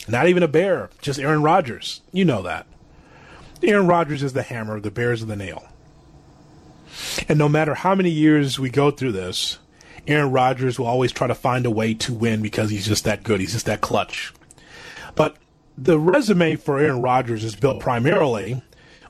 [0.07, 2.01] Not even a Bear, just Aaron Rodgers.
[2.13, 2.65] You know that.
[3.63, 5.67] Aaron Rodgers is the hammer, the Bears are the nail.
[7.27, 9.59] And no matter how many years we go through this,
[10.07, 13.23] Aaron Rodgers will always try to find a way to win because he's just that
[13.23, 13.39] good.
[13.39, 14.33] He's just that clutch.
[15.15, 15.37] But
[15.77, 18.61] the resume for Aaron Rodgers is built primarily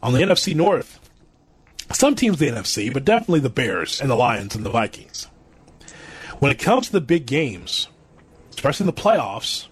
[0.04, 1.00] on the NFC North.
[1.94, 5.28] Some teams the NFC, but definitely the Bears and the Lions and the Vikings.
[6.40, 7.88] When it comes to the big games,
[8.52, 9.68] especially in the playoffs,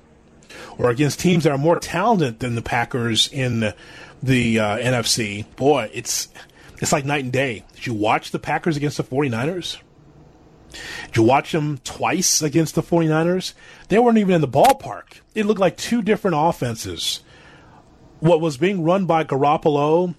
[0.77, 3.73] or against teams that are more talented than the Packers in
[4.21, 6.29] the uh, NFC, boy, it's
[6.81, 7.65] it's like night and day.
[7.75, 9.77] Did you watch the Packers against the 49ers?
[11.07, 13.53] Did you watch them twice against the 49ers?
[13.87, 15.21] They weren't even in the ballpark.
[15.33, 17.21] It looked like two different offenses
[18.19, 20.15] what was being run by Garoppolo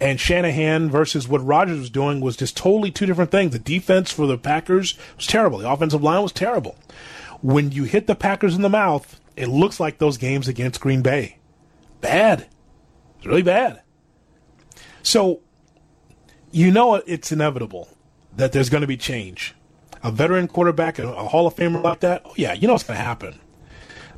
[0.00, 3.52] and Shanahan versus what Rodgers was doing was just totally two different things.
[3.52, 5.58] The defense for the Packers was terrible.
[5.58, 6.76] The offensive line was terrible.
[7.42, 11.02] When you hit the Packers in the mouth, it looks like those games against Green
[11.02, 11.38] Bay.
[12.00, 12.46] Bad.
[13.20, 13.82] It's really bad.
[15.02, 15.40] So,
[16.50, 17.88] you know it's inevitable
[18.34, 19.54] that there's going to be change.
[20.02, 22.96] A veteran quarterback, a, Hall of Famer like that, oh yeah, you know it's going
[22.96, 23.38] to happen.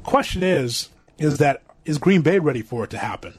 [0.04, 0.88] Question is,
[1.18, 3.36] is that is Green Bay ready for it to happen?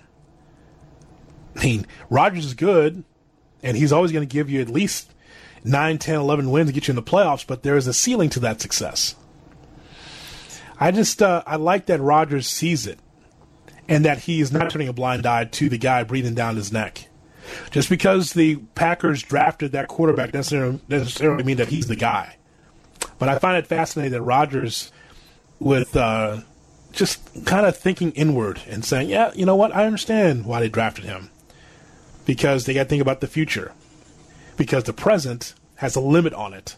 [1.55, 3.05] I mean, Rodgers is good,
[3.61, 5.13] and he's always going to give you at least
[5.63, 8.29] 9, 10, 11 wins to get you in the playoffs, but there is a ceiling
[8.31, 9.15] to that success.
[10.77, 12.99] I just, uh, I like that Rodgers sees it
[13.87, 16.71] and that he is not turning a blind eye to the guy breathing down his
[16.71, 17.07] neck.
[17.71, 22.37] Just because the Packers drafted that quarterback doesn't necessarily mean that he's the guy.
[23.19, 24.91] But I find it fascinating that Rodgers,
[25.59, 26.41] with uh,
[26.91, 30.69] just kind of thinking inward and saying, yeah, you know what, I understand why they
[30.69, 31.29] drafted him
[32.25, 33.73] because they got to think about the future.
[34.55, 36.77] Because the present has a limit on it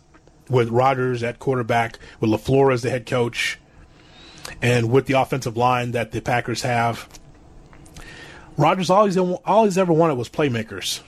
[0.49, 3.59] with Rodgers at quarterback, with LaFleur as the head coach,
[4.65, 7.07] and with the offensive line that the Packers have.
[8.57, 11.01] Rodgers always always ever wanted was playmakers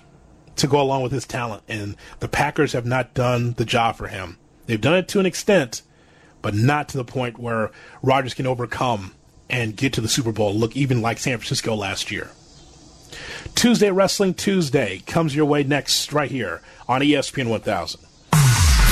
[0.57, 4.09] to go along with his talent, and the Packers have not done the job for
[4.09, 4.37] him.
[4.67, 5.81] They've done it to an extent,
[6.43, 7.71] but not to the point where
[8.03, 9.15] Rodgers can overcome
[9.49, 12.29] and get to the Super Bowl, look even like San Francisco last year.
[13.55, 18.01] Tuesday Wrestling Tuesday comes your way next, right here on ESPN 1000.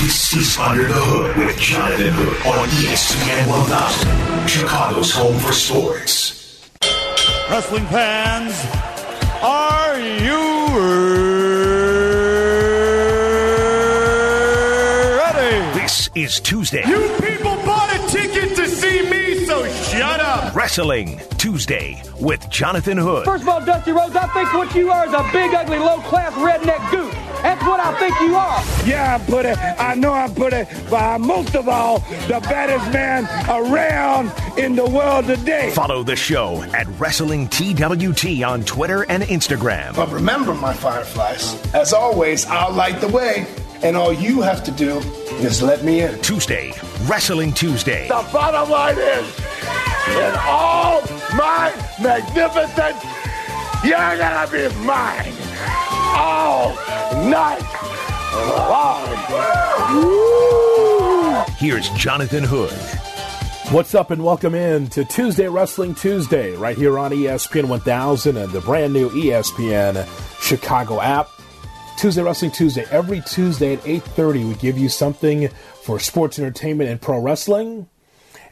[0.02, 6.70] This is Under the Hood with Jonathan Hood on ESPN 1000, Chicago's home for sports.
[7.50, 8.54] Wrestling fans,
[9.42, 10.42] are you
[15.18, 15.80] ready?
[15.80, 16.84] This is Tuesday.
[16.88, 20.56] You people bought a ticket to see me, so shut up.
[20.56, 23.26] Wrestling Tuesday with Jonathan Hood.
[23.26, 26.00] First of all, Dusty Rhodes, I think what you are is a big, ugly, low
[26.02, 27.14] class redneck goose.
[27.46, 28.64] That's what I think you are.
[28.88, 29.58] Yeah, I'm it.
[29.80, 34.90] I know I'm pretty, but I'm most of all the baddest man around in the
[34.90, 35.70] world today.
[35.70, 39.96] Follow the show at Wrestling TWT on Twitter and Instagram.
[39.96, 43.46] But remember, my fireflies, as always, I'll light the way.
[43.84, 44.98] And all you have to do
[45.46, 46.20] is let me in.
[46.24, 48.08] Tuesday, Wrestling Tuesday.
[48.08, 49.40] The bottom line is,
[50.10, 51.02] in all
[51.36, 53.06] my magnificence,
[53.84, 55.45] you're gonna be mine
[56.16, 56.74] all
[57.30, 57.62] night
[58.70, 59.06] long.
[61.58, 62.72] Here's Jonathan Hood.
[63.74, 68.52] What's up and welcome in to Tuesday Wrestling Tuesday right here on ESPN 1000 and
[68.52, 70.08] the brand new ESPN
[70.42, 71.30] Chicago app.
[71.98, 75.50] Tuesday Wrestling Tuesday every Tuesday at 8:30 we give you something
[75.84, 77.88] for sports entertainment and pro wrestling.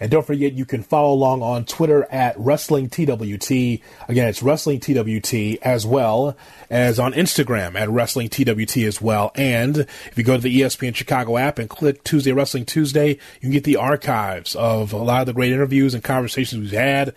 [0.04, 3.80] And don't forget, you can follow along on Twitter at Wrestling TWT.
[4.10, 6.36] Again, it's Wrestling TWT as well
[6.70, 9.32] as on Instagram at Wrestling TWT as well.
[9.36, 13.40] And if you go to the ESPN Chicago app and click Tuesday Wrestling Tuesday, you
[13.40, 17.16] can get the archives of a lot of the great interviews and conversations we've had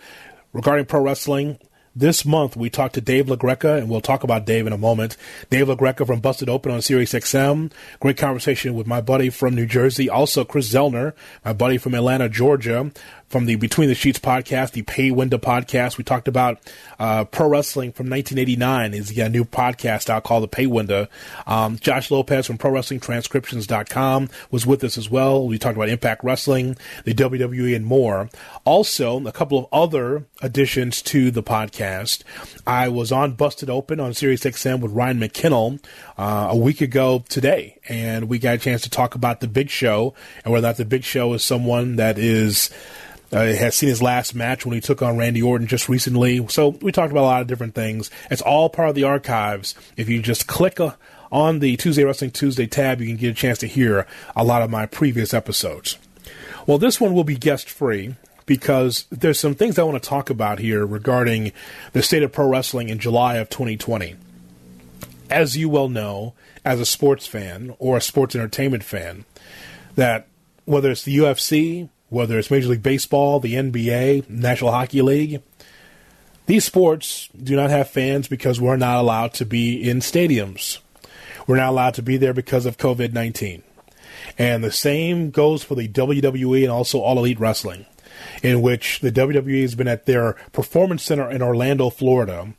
[0.53, 1.59] regarding pro wrestling
[1.97, 5.17] this month, we talked to Dave LaGreca, and we'll talk about Dave in a moment.
[5.49, 7.71] Dave LaGreca from Busted Open on Sirius XM.
[7.99, 10.09] Great conversation with my buddy from New Jersey.
[10.09, 12.91] Also, Chris Zellner, my buddy from Atlanta, Georgia
[13.29, 15.97] from the Between the Sheets podcast, the Pay Window podcast.
[15.97, 16.59] We talked about
[16.99, 21.07] uh, pro wrestling from 1989 is a new podcast out called the Pay Window.
[21.45, 25.47] Um, Josh Lopez from Pro Wrestling ProWrestlingTranscriptions.com was with us as well.
[25.47, 28.29] We talked about Impact Wrestling, the WWE, and more.
[28.65, 32.23] Also, a couple of other additions to the podcast.
[32.65, 35.83] I was on Busted Open on Sirius XM with Ryan McKinnell
[36.17, 39.69] uh, a week ago today, and we got a chance to talk about the Big
[39.69, 40.13] Show
[40.43, 42.69] and whether or not the Big Show is someone that is
[43.31, 46.45] uh, has seen his last match when he took on Randy Orton just recently.
[46.47, 48.09] So we talked about a lot of different things.
[48.31, 49.75] It's all part of the archives.
[49.95, 50.91] If you just click uh,
[51.31, 54.61] on the Tuesday Wrestling Tuesday tab, you can get a chance to hear a lot
[54.61, 55.97] of my previous episodes.
[56.65, 60.29] Well, this one will be guest free because there's some things I want to talk
[60.29, 61.51] about here regarding
[61.93, 64.15] the state of pro wrestling in July of 2020.
[65.29, 69.25] As you well know, as a sports fan or a sports entertainment fan,
[69.95, 70.27] that
[70.63, 75.41] whether it's the UFC, whether it's Major League Baseball, the NBA, National Hockey League.
[76.45, 80.79] These sports do not have fans because we're not allowed to be in stadiums.
[81.45, 83.63] We're not allowed to be there because of COVID 19.
[84.37, 87.85] And the same goes for the WWE and also All Elite Wrestling,
[88.43, 92.53] in which the WWE has been at their performance center in Orlando, Florida.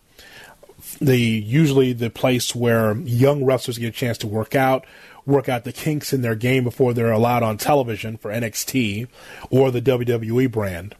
[1.01, 4.87] The usually the place where young wrestlers get a chance to work out,
[5.29, 9.07] work out the kinks in their game before they're allowed on television for NXT
[9.51, 10.95] or the WWE brand.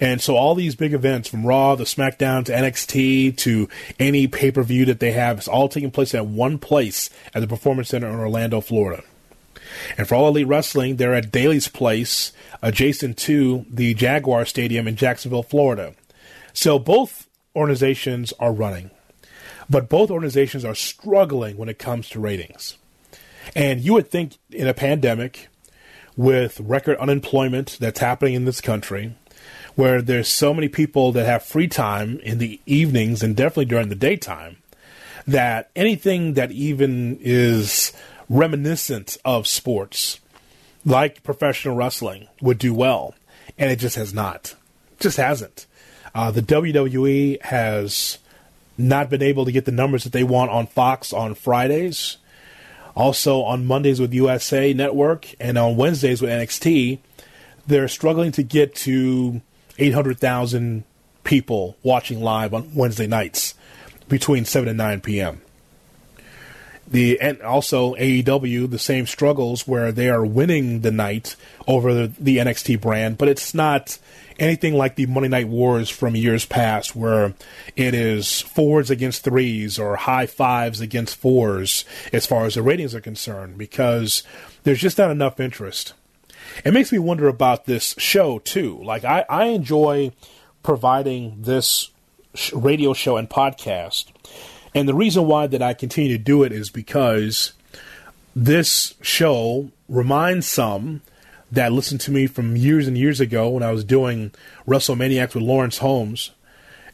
[0.00, 4.50] And so all these big events from Raw to SmackDown to NXT to any pay
[4.50, 7.88] per view that they have, it's all taking place at one place at the Performance
[7.88, 9.02] Center in Orlando, Florida.
[9.98, 14.96] And for All Elite Wrestling, they're at Daly's Place, adjacent to the Jaguar Stadium in
[14.96, 15.94] Jacksonville, Florida.
[16.52, 18.90] So both organizations are running,
[19.68, 22.78] but both organizations are struggling when it comes to ratings.
[23.54, 25.48] And you would think in a pandemic,
[26.16, 29.14] with record unemployment that's happening in this country,
[29.76, 33.88] where there's so many people that have free time in the evenings and definitely during
[33.88, 34.56] the daytime,
[35.28, 37.92] that anything that even is
[38.28, 40.18] reminiscent of sports,
[40.84, 43.14] like professional wrestling, would do well.
[43.56, 44.56] And it just has not.
[44.98, 45.66] Just hasn't.
[46.14, 48.18] Uh, the WWE has
[48.76, 52.16] not been able to get the numbers that they want on Fox on Fridays.
[52.98, 56.98] Also on Mondays with USA Network and on Wednesdays with NXT,
[57.64, 59.40] they're struggling to get to
[59.78, 60.82] 800,000
[61.22, 63.54] people watching live on Wednesday nights
[64.08, 65.40] between 7 and 9 p.m.
[66.88, 71.36] The and also AEW the same struggles where they are winning the night
[71.68, 73.98] over the, the NXT brand, but it's not
[74.38, 77.34] anything like the Monday Night Wars from years past, where
[77.76, 82.94] it is fours against threes or high fives against fours as far as the ratings
[82.94, 84.22] are concerned, because
[84.62, 85.94] there's just not enough interest.
[86.64, 88.80] It makes me wonder about this show too.
[88.82, 90.12] Like I, I enjoy
[90.62, 91.90] providing this
[92.52, 94.06] radio show and podcast,
[94.74, 97.52] and the reason why that I continue to do it is because
[98.36, 101.00] this show reminds some
[101.50, 104.32] that listened to me from years and years ago when I was doing
[104.66, 106.30] WrestleManiacs with Lawrence Holmes.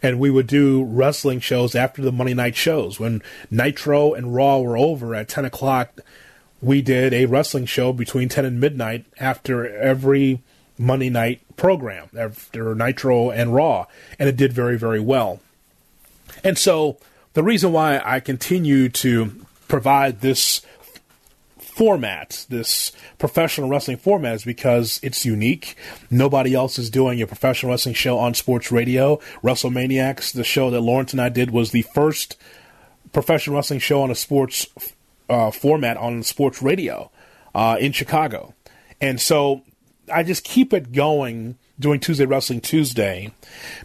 [0.02, 3.00] And we would do wrestling shows after the Monday night shows.
[3.00, 6.00] When Nitro and Raw were over at 10 o'clock,
[6.60, 10.42] we did a wrestling show between 10 and midnight after every
[10.76, 13.86] Monday night program, after Nitro and Raw.
[14.18, 15.40] And it did very, very well.
[16.42, 16.98] And so
[17.32, 20.60] the reason why I continue to provide this
[21.74, 25.74] format, this professional wrestling format, is because it's unique.
[26.08, 29.16] Nobody else is doing a professional wrestling show on sports radio.
[29.42, 32.36] WrestleManiacs, the show that Lawrence and I did, was the first
[33.12, 34.68] professional wrestling show on a sports
[35.28, 37.10] uh, format on sports radio
[37.56, 38.54] uh, in Chicago.
[39.00, 39.62] And so
[40.12, 43.32] I just keep it going doing Tuesday Wrestling Tuesday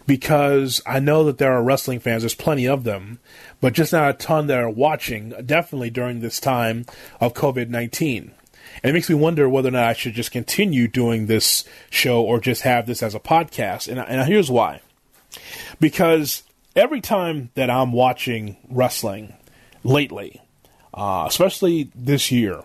[0.06, 3.18] because I know that there are wrestling fans, there's plenty of them,
[3.60, 6.86] but just not a ton that are watching, definitely during this time
[7.20, 8.32] of COVID 19.
[8.82, 12.22] And it makes me wonder whether or not I should just continue doing this show
[12.22, 13.88] or just have this as a podcast.
[13.88, 14.80] And, and here's why.
[15.80, 16.44] Because
[16.76, 19.34] every time that I'm watching wrestling
[19.82, 20.40] lately,
[20.94, 22.62] uh, especially this year,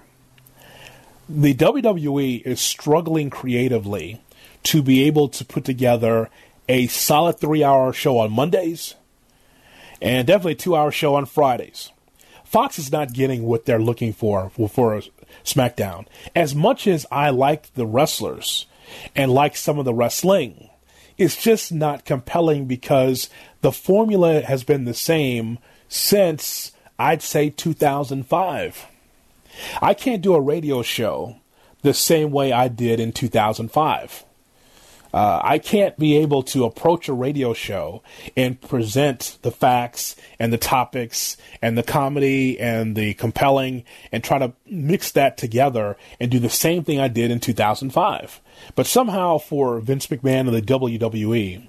[1.28, 4.22] the WWE is struggling creatively
[4.66, 6.30] to be able to put together
[6.68, 8.96] a solid three hour show on Mondays
[10.02, 11.92] and definitely a two hour show on Fridays.
[12.44, 15.02] Fox is not getting what they're looking for for
[15.44, 16.06] SmackDown.
[16.36, 18.66] As much as I like the wrestlers
[19.16, 20.70] and like some of the wrestling,
[21.18, 23.30] it's just not compelling because
[23.62, 28.86] the formula has been the same since I'd say 2005.
[29.82, 31.38] I can't do a radio show
[31.82, 34.25] the same way I did in 2005.
[35.16, 38.04] Uh, I can't be able to approach a radio show
[38.36, 44.40] and present the facts and the topics and the comedy and the compelling and try
[44.40, 48.42] to mix that together and do the same thing I did in 2005.
[48.76, 51.66] But somehow, for Vince McMahon and the WWE,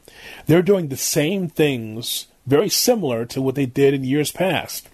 [0.47, 4.89] they're doing the same things very similar to what they did in years past.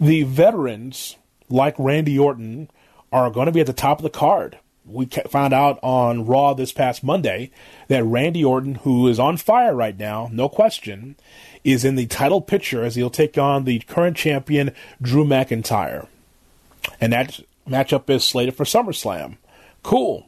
[0.00, 1.16] The veterans,
[1.50, 2.70] like Randy Orton,
[3.12, 6.54] are going to be at the top of the card we found out on Raw
[6.54, 7.50] this past Monday
[7.88, 11.16] that Randy Orton, who is on fire right now, no question,
[11.64, 16.08] is in the title picture as he'll take on the current champion Drew McIntyre.
[17.00, 19.36] And that matchup is slated for SummerSlam.
[19.82, 20.26] Cool.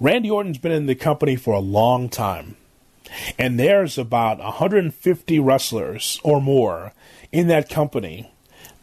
[0.00, 2.56] Randy Orton's been in the company for a long time.
[3.38, 6.92] And there's about 150 wrestlers or more
[7.30, 8.32] in that company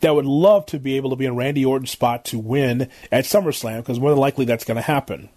[0.04, 3.24] that would love to be able to be in Randy Orton's spot to win at
[3.24, 5.30] SummerSlam because more than likely that's going to happen.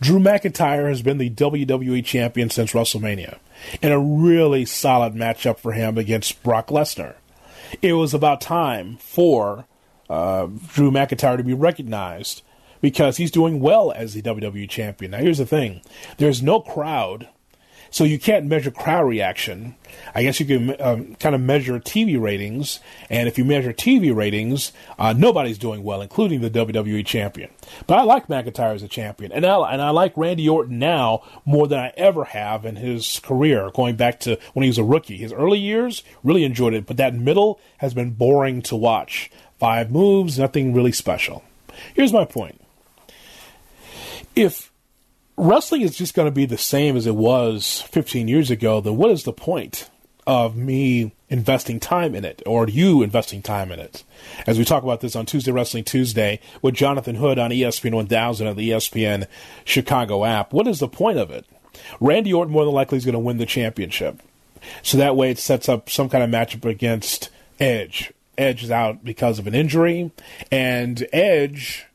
[0.00, 3.38] Drew McIntyre has been the WWE champion since WrestleMania
[3.80, 7.14] in a really solid matchup for him against Brock Lesnar.
[7.80, 9.64] It was about time for
[10.10, 12.42] uh, Drew McIntyre to be recognized
[12.82, 15.12] because he's doing well as the WWE champion.
[15.12, 15.80] Now, here's the thing
[16.18, 17.28] there's no crowd
[17.90, 19.74] So you can't measure crowd reaction.
[20.14, 22.78] I guess you can um, kind of measure TV ratings,
[23.08, 27.50] and if you measure TV ratings, uh, nobody's doing well, including the WWE champion.
[27.88, 31.22] But I like McIntyre as a champion, and I, and I like Randy Orton now
[31.44, 34.84] more than I ever have in his career, going back to when he was a
[34.84, 35.16] rookie.
[35.16, 39.30] His early years, really enjoyed it, but that middle has been boring to watch.
[39.58, 41.42] Five moves, nothing really special.
[41.94, 42.60] Here's my point.
[44.36, 44.69] If
[45.40, 48.96] wrestling is just going to be the same as it was 15 years ago, then
[48.96, 49.88] what is the point
[50.26, 54.04] of me investing time in it or you investing time in it?
[54.46, 58.46] As we talk about this on Tuesday Wrestling Tuesday with Jonathan Hood on ESPN 1000
[58.46, 59.26] and the ESPN
[59.64, 61.46] Chicago app, what is the point of it?
[61.98, 64.20] Randy Orton more than likely is going to win the championship.
[64.82, 68.12] So that way it sets up some kind of matchup against Edge.
[68.36, 70.10] Edge is out because of an injury,
[70.50, 71.86] and Edge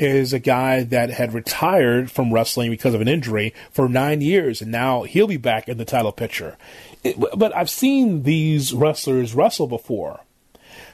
[0.00, 4.62] is a guy that had retired from wrestling because of an injury for nine years,
[4.62, 6.56] and now he'll be back in the title picture.
[7.04, 10.20] It, but I've seen these wrestlers wrestle before.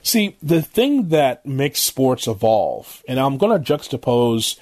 [0.03, 4.59] See, the thing that makes sports evolve, and I'm going to juxtapose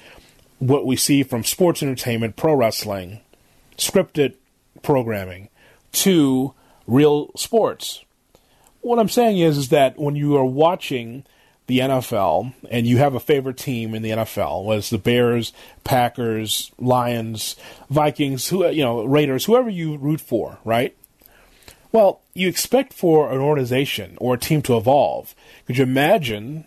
[0.59, 3.21] what we see from sports entertainment, pro wrestling,
[3.77, 4.35] scripted
[4.83, 5.49] programming,
[5.91, 6.53] to
[6.85, 8.03] real sports.
[8.81, 11.25] What I'm saying is, is that when you are watching
[11.67, 15.51] the NFL and you have a favorite team in the NFL, it's the Bears,
[15.83, 17.55] Packers, Lions,
[17.89, 20.95] Vikings, who you know, Raiders, whoever you root for, right?
[21.91, 25.33] Well, you expect for an organization or a team to evolve.
[25.65, 26.65] Could you imagine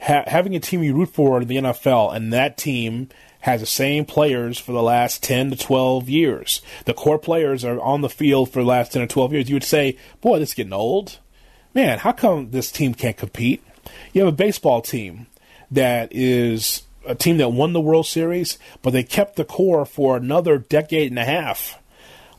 [0.00, 3.10] ha- having a team you root for in the NFL and that team
[3.40, 6.62] has the same players for the last 10 to 12 years?
[6.86, 9.48] The core players are on the field for the last 10 or 12 years.
[9.50, 11.18] You would say, boy, this is getting old.
[11.74, 13.62] Man, how come this team can't compete?
[14.14, 15.26] You have a baseball team
[15.72, 20.16] that is a team that won the World Series, but they kept the core for
[20.16, 21.82] another decade and a half.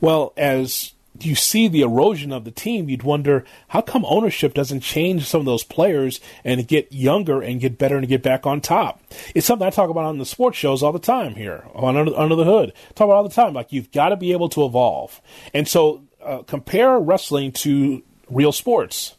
[0.00, 4.80] Well, as you see the erosion of the team, you'd wonder how come ownership doesn't
[4.80, 8.62] change some of those players and get younger and get better and get back on
[8.62, 9.02] top.
[9.34, 12.16] It's something I talk about on the sports shows all the time here on Under,
[12.16, 12.72] Under the Hood.
[12.94, 13.52] Talk about all the time.
[13.52, 15.20] Like you've got to be able to evolve,
[15.52, 19.14] and so uh, compare wrestling to real sports,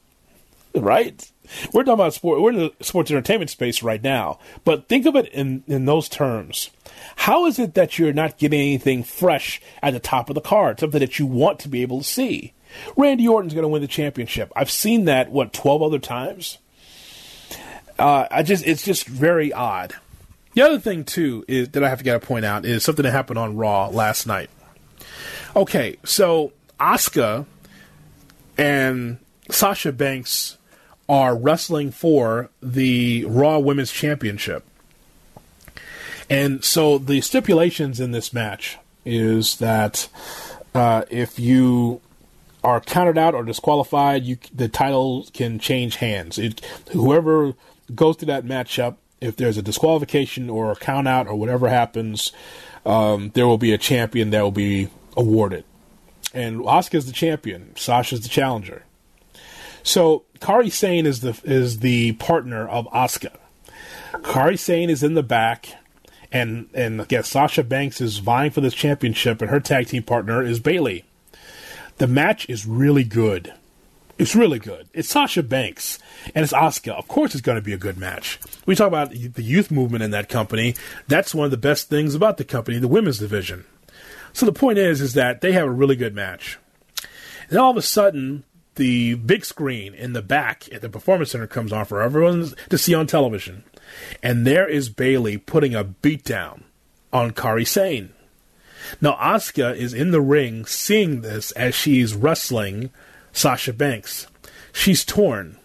[0.76, 1.32] right?
[1.74, 2.42] We're talking about sport.
[2.42, 6.10] We're in the sports entertainment space right now, but think of it in in those
[6.10, 6.70] terms.
[7.18, 10.80] How is it that you're not getting anything fresh at the top of the card,
[10.80, 12.54] something that you want to be able to see?
[12.96, 14.52] Randy Orton's going to win the championship.
[14.56, 16.58] I've seen that what twelve other times.
[17.98, 19.96] Uh, I just it's just very odd.
[20.54, 23.04] The other thing too is that I have to get to point out is something
[23.04, 24.50] that happened on Raw last night.
[25.56, 27.46] Okay, so Asuka
[28.58, 29.20] and
[29.50, 30.57] Sasha Banks
[31.10, 34.66] are wrestling for the Raw Women's Championship.
[36.30, 40.10] And so the stipulations in this match is that
[40.76, 42.02] uh, if you
[42.64, 46.38] are counted out or disqualified, you the title can change hands.
[46.38, 46.60] It,
[46.92, 47.54] whoever
[47.96, 52.34] goes through that matchup, if there's a disqualification or a count out or whatever happens,
[52.86, 55.64] um, there will be a champion that will be awarded.
[56.34, 57.74] And Asuka's the champion.
[57.78, 58.84] Sasha's the challenger.
[59.88, 63.38] So Kairi Sane is the is the partner of Asuka.
[64.16, 65.70] Kairi Sane is in the back,
[66.30, 70.44] and and again Sasha Banks is vying for this championship, and her tag team partner
[70.44, 71.06] is Bayley.
[72.00, 73.54] The match is really good.
[74.18, 74.90] It's really good.
[74.94, 76.00] It's Sasha Banks
[76.36, 76.92] and it's Asuka.
[76.92, 78.40] Of course, it's going to be a good match.
[78.66, 80.76] We talk about the youth movement in that company.
[81.08, 83.64] That's one of the best things about the company, the women's division.
[84.34, 86.58] So the point is, is that they have a really good match.
[87.50, 88.44] And all of a sudden,
[88.78, 92.78] the big screen in the back at the performance center comes on for everyone to
[92.78, 93.64] see on television,
[94.24, 96.64] and there is Bayley putting a beat down
[97.12, 98.14] on Kairi Sane.
[99.02, 102.90] Now Asuka is in the ring seeing this as she's wrestling
[103.34, 104.28] Sasha Banks.
[104.72, 105.58] She's torn.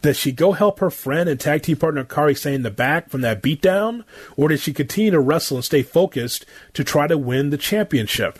[0.00, 3.08] Does she go help her friend and tag team partner Kairi Sane in the back
[3.08, 4.04] from that beatdown,
[4.36, 6.44] or does she continue to wrestle and stay focused
[6.74, 8.38] to try to win the championship?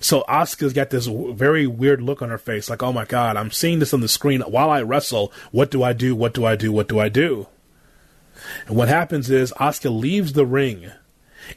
[0.00, 3.50] So Asuka's got this very weird look on her face, like, oh my god, I'm
[3.50, 5.32] seeing this on the screen while I wrestle.
[5.52, 6.14] What do I do?
[6.14, 6.72] What do I do?
[6.72, 7.48] What do I do?
[8.66, 10.90] And what happens is Asuka leaves the ring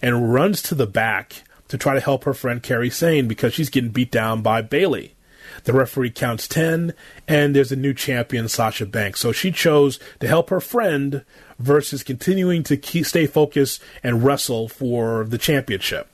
[0.01, 3.69] and runs to the back to try to help her friend Kairi Sane because she's
[3.69, 5.15] getting beat down by Bayley.
[5.63, 6.93] The referee counts 10,
[7.27, 9.19] and there's a new champion, Sasha Banks.
[9.19, 11.23] So she chose to help her friend
[11.59, 16.07] versus continuing to keep, stay focused and wrestle for the championship.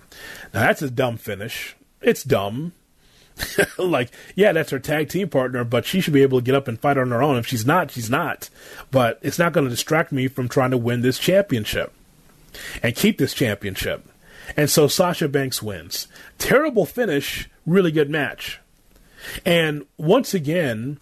[0.53, 1.77] Now, that's a dumb finish.
[2.02, 2.74] It's dumb.
[3.78, 6.68] like, yeah, that's her tag team partner, but she should be able to get up
[6.68, 7.38] and fight on her own.
[7.38, 8.50] If she's not, she's not.
[8.91, 11.93] But it's not going to distract me from trying to win this championship
[12.82, 14.08] and keep this championship.
[14.56, 16.08] And so Sasha Banks wins.
[16.38, 18.60] Terrible finish, really good match.
[19.45, 21.00] And once again,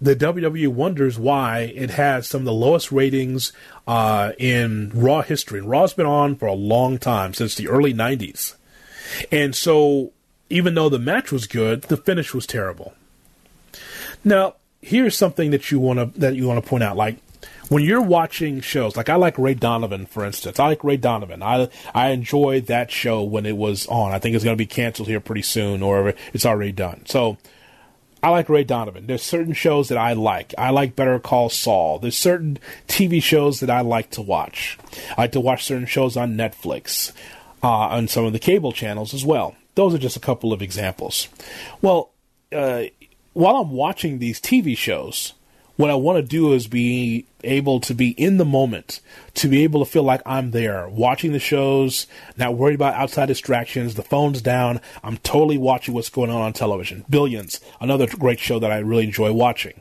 [0.00, 3.52] the WWE wonders why it has some of the lowest ratings
[3.86, 5.58] uh, in Raw history.
[5.58, 8.54] And Raw's been on for a long time, since the early 90s.
[9.30, 10.12] And so,
[10.50, 12.94] even though the match was good, the finish was terrible.
[14.24, 16.96] Now, here's something that you want to that you want to point out.
[16.96, 17.16] Like
[17.68, 20.58] when you're watching shows, like I like Ray Donovan, for instance.
[20.58, 21.42] I like Ray Donovan.
[21.42, 24.12] I I enjoyed that show when it was on.
[24.12, 27.02] I think it's going to be canceled here pretty soon, or it's already done.
[27.06, 27.38] So
[28.22, 29.06] I like Ray Donovan.
[29.06, 30.52] There's certain shows that I like.
[30.58, 31.98] I like Better Call Saul.
[31.98, 34.78] There's certain TV shows that I like to watch.
[35.16, 37.12] I like to watch certain shows on Netflix,
[37.62, 39.54] uh, on some of the cable channels as well.
[39.74, 41.28] Those are just a couple of examples.
[41.80, 42.10] Well,
[42.52, 42.84] uh,
[43.32, 45.34] while I'm watching these TV shows,
[45.76, 49.00] what I want to do is be able to be in the moment,
[49.34, 52.06] to be able to feel like I'm there, watching the shows,
[52.36, 53.94] not worried about outside distractions.
[53.94, 54.82] The phone's down.
[55.02, 57.06] I'm totally watching what's going on on television.
[57.08, 59.80] Billions, another great show that I really enjoy watching.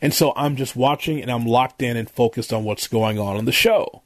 [0.00, 3.36] And so I'm just watching and I'm locked in and focused on what's going on
[3.36, 4.02] in the show.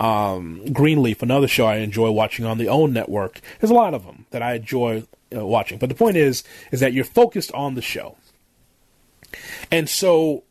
[0.00, 3.40] Um, Greenleaf, another show I enjoy watching on the OWN network.
[3.60, 5.04] There's a lot of them that I enjoy
[5.36, 5.78] uh, watching.
[5.78, 6.42] But the point is,
[6.72, 8.16] is that you're focused on the show.
[9.70, 10.44] And so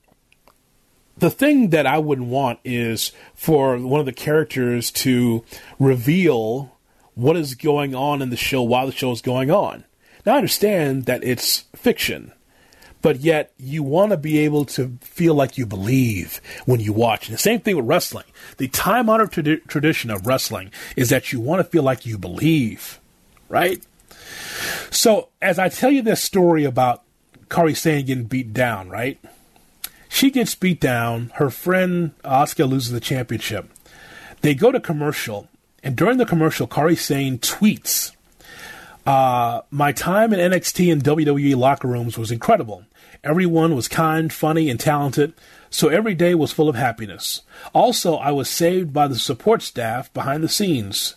[1.17, 5.43] the thing that I would want is for one of the characters to
[5.77, 6.77] reveal
[7.15, 9.83] what is going on in the show while the show is going on.
[10.25, 12.31] Now, I understand that it's fiction,
[13.01, 17.27] but yet you want to be able to feel like you believe when you watch.
[17.27, 18.25] And the same thing with wrestling.
[18.57, 22.17] The time honored tradi- tradition of wrestling is that you want to feel like you
[22.17, 22.99] believe,
[23.47, 23.81] right?
[24.91, 27.03] So, as I tell you this story about
[27.49, 29.19] Kairi Sane getting beat down, right?
[30.07, 31.31] She gets beat down.
[31.35, 33.71] Her friend Asuka loses the championship.
[34.41, 35.47] They go to commercial,
[35.83, 38.11] and during the commercial, Kairi Sane tweets,
[39.05, 42.83] uh, My time in NXT and WWE locker rooms was incredible.
[43.23, 45.33] Everyone was kind, funny, and talented,
[45.69, 47.41] so every day was full of happiness.
[47.73, 51.15] Also, I was saved by the support staff behind the scenes.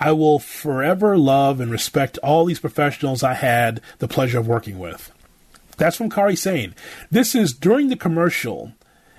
[0.00, 4.78] I will forever love and respect all these professionals I had the pleasure of working
[4.78, 5.12] with.
[5.76, 6.74] That's from Kairi Sane.
[7.10, 8.72] This is during the commercial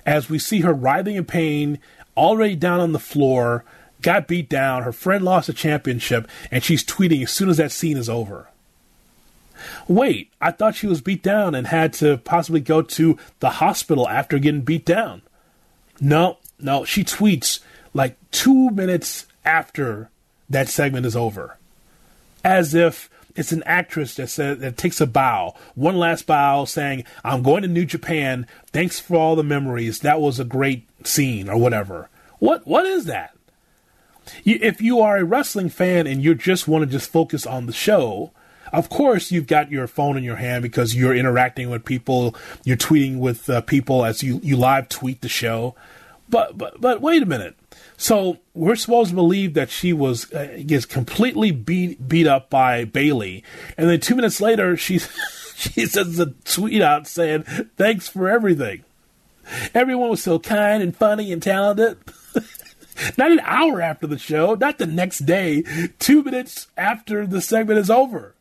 [0.06, 1.80] as we see her writhing in pain,
[2.16, 3.66] already down on the floor,
[4.02, 4.84] got beat down.
[4.84, 8.50] Her friend lost a championship, and she's tweeting as soon as that scene is over.
[9.88, 14.08] Wait, I thought she was beat down and had to possibly go to the hospital
[14.10, 15.22] after getting beat down.
[16.00, 17.60] No, no, she tweets
[17.94, 20.10] like two minutes after
[20.50, 21.58] that segment is over.
[22.44, 27.04] As if it's an actress that says that takes a bow, one last bow, saying,
[27.24, 28.48] "I'm going to New Japan.
[28.72, 30.00] Thanks for all the memories.
[30.00, 33.35] That was a great scene, or whatever." What what is that?
[34.44, 37.74] If you are a wrestling fan and you just want to just focus on the
[37.74, 38.32] show,
[38.74, 42.78] of course you've got your phone in your hand because you're interacting with people, you're
[42.78, 45.76] tweeting with uh, people as you you live tweet the show.
[46.30, 47.56] But but but wait a minute.
[47.98, 52.86] So we're supposed to believe that she was uh, gets completely beat beat up by
[52.86, 53.44] Bayley,
[53.78, 55.00] and then two minutes later she
[55.56, 57.44] she sends a tweet out saying
[57.78, 58.84] thanks for everything.
[59.76, 61.98] Everyone was so kind and funny and talented.
[63.18, 65.64] not an hour after the show, not the next day,
[66.00, 68.36] two minutes after the segment is over.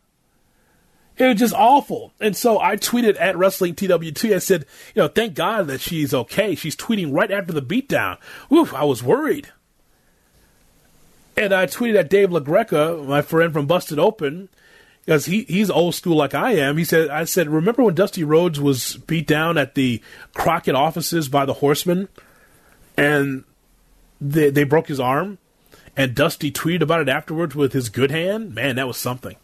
[1.17, 2.13] It was just awful.
[2.21, 4.25] And so I tweeted at Wrestling TWT.
[4.27, 6.55] I said, you know, thank God that she's okay.
[6.55, 8.19] She's tweeting right after the beatdown.
[8.53, 9.49] Oof, I was worried.
[11.37, 14.49] And I tweeted at Dave LaGreca, my friend from Busted Open,
[15.05, 16.79] because he, he's old school like I am.
[16.79, 20.01] He said, I said, remember when Dusty Rhodes was beat down at the
[20.33, 22.09] Crockett offices by the Horsemen?
[22.97, 23.45] And
[24.31, 25.39] they, they broke his arm?
[25.97, 28.55] And Dusty tweeted about it afterwards with his good hand?
[28.55, 29.37] Man, that was something.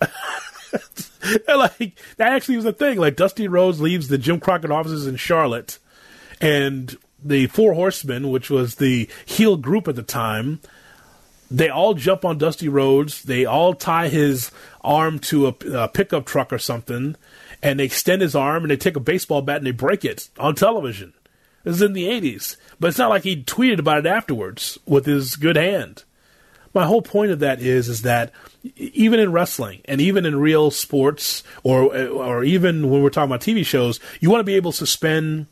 [1.48, 2.98] like that actually was a thing.
[2.98, 5.78] Like Dusty Rhodes leaves the Jim Crockett offices in Charlotte,
[6.40, 10.60] and the Four Horsemen, which was the heel group at the time,
[11.50, 13.22] they all jump on Dusty Rhodes.
[13.22, 14.50] They all tie his
[14.82, 17.16] arm to a, a pickup truck or something,
[17.62, 20.28] and they extend his arm and they take a baseball bat and they break it
[20.38, 21.12] on television.
[21.64, 25.36] Is in the '80s, but it's not like he tweeted about it afterwards with his
[25.36, 26.04] good hand.
[26.72, 28.32] My whole point of that is is that
[28.76, 33.40] even in wrestling and even in real sports or or even when we're talking about
[33.40, 35.46] TV shows, you want to be able to suspend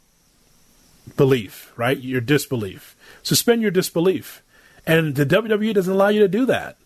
[1.16, 1.98] belief, right?
[1.98, 2.96] Your disbelief.
[3.22, 4.42] Suspend your disbelief.
[4.86, 6.78] And the WWE doesn't allow you to do that.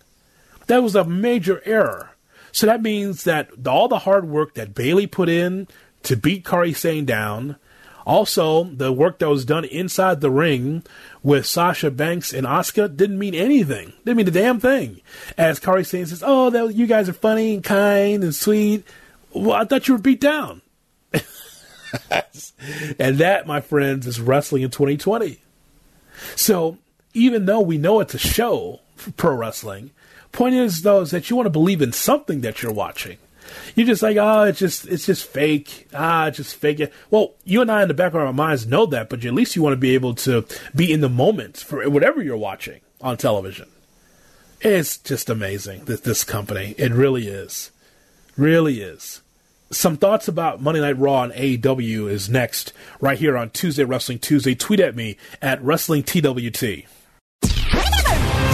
[0.67, 2.11] That was a major error.
[2.51, 5.69] So that means that all the hard work that Bayley put in
[6.03, 7.57] to beat Kairi Sane down,
[8.07, 10.83] Also, the work that was done inside the ring
[11.23, 13.93] with Sasha Banks and Asuka didn't mean anything.
[14.05, 15.01] Didn't mean a damn thing.
[15.39, 18.85] As Kairi Sane says, "Oh, that, you guys are funny and kind and sweet."
[19.33, 20.63] Well, I thought you were beat down.
[22.99, 25.39] and that, my friends, is wrestling in 2020.
[26.37, 26.79] So,
[27.15, 29.91] even though we know it's a show for pro wrestling,
[30.33, 33.19] point is though is that you want to believe in something that you're watching.
[33.75, 35.89] You're just like, oh, it's just it's just fake.
[35.95, 36.93] Ah, it's just fake.
[37.11, 39.57] Well, you and I in the back of our minds know that, but at least
[39.57, 40.45] you want to be able to
[40.75, 43.69] be in the moment for whatever you're watching on television.
[44.61, 46.75] It's just amazing that this company.
[46.79, 47.73] It really is,
[48.37, 49.21] really is.
[49.73, 54.19] Some thoughts about Monday Night Raw and AEW is next, right here on Tuesday Wrestling
[54.19, 54.55] Tuesday.
[54.55, 56.85] Tweet at me at Wrestling TWT.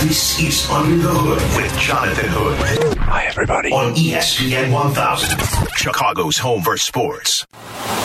[0.02, 2.98] This is Under the Hood with Jonathan Hood.
[2.98, 3.72] Hi, everybody.
[3.72, 5.40] On ESPN 1000,
[5.76, 7.44] Chicago's home for sports.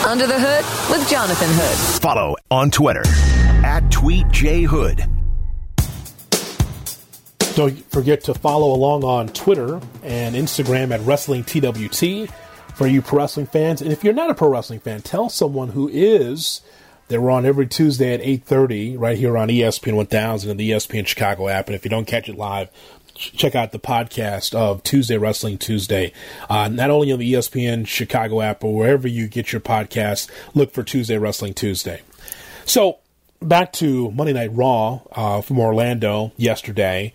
[0.04, 2.02] Under the Hood with Jonathan Hood.
[2.02, 3.06] Follow on Twitter
[3.64, 5.08] at TweetJHood.
[7.54, 12.28] Don't forget to follow along on Twitter and Instagram at Wrestling TWT
[12.74, 13.80] for you pro wrestling fans.
[13.80, 16.60] And if you're not a pro wrestling fan, tell someone who is.
[17.14, 21.06] That we're on every Tuesday at 8.30 right here on ESPN 1000 and the ESPN
[21.06, 21.68] Chicago app.
[21.68, 22.70] And if you don't catch it live,
[23.14, 26.12] check out the podcast of Tuesday Wrestling Tuesday.
[26.50, 30.72] Uh, not only on the ESPN Chicago app, but wherever you get your podcast, look
[30.72, 32.02] for Tuesday Wrestling Tuesday.
[32.64, 32.98] So
[33.40, 37.12] back to Monday Night Raw uh, from Orlando yesterday.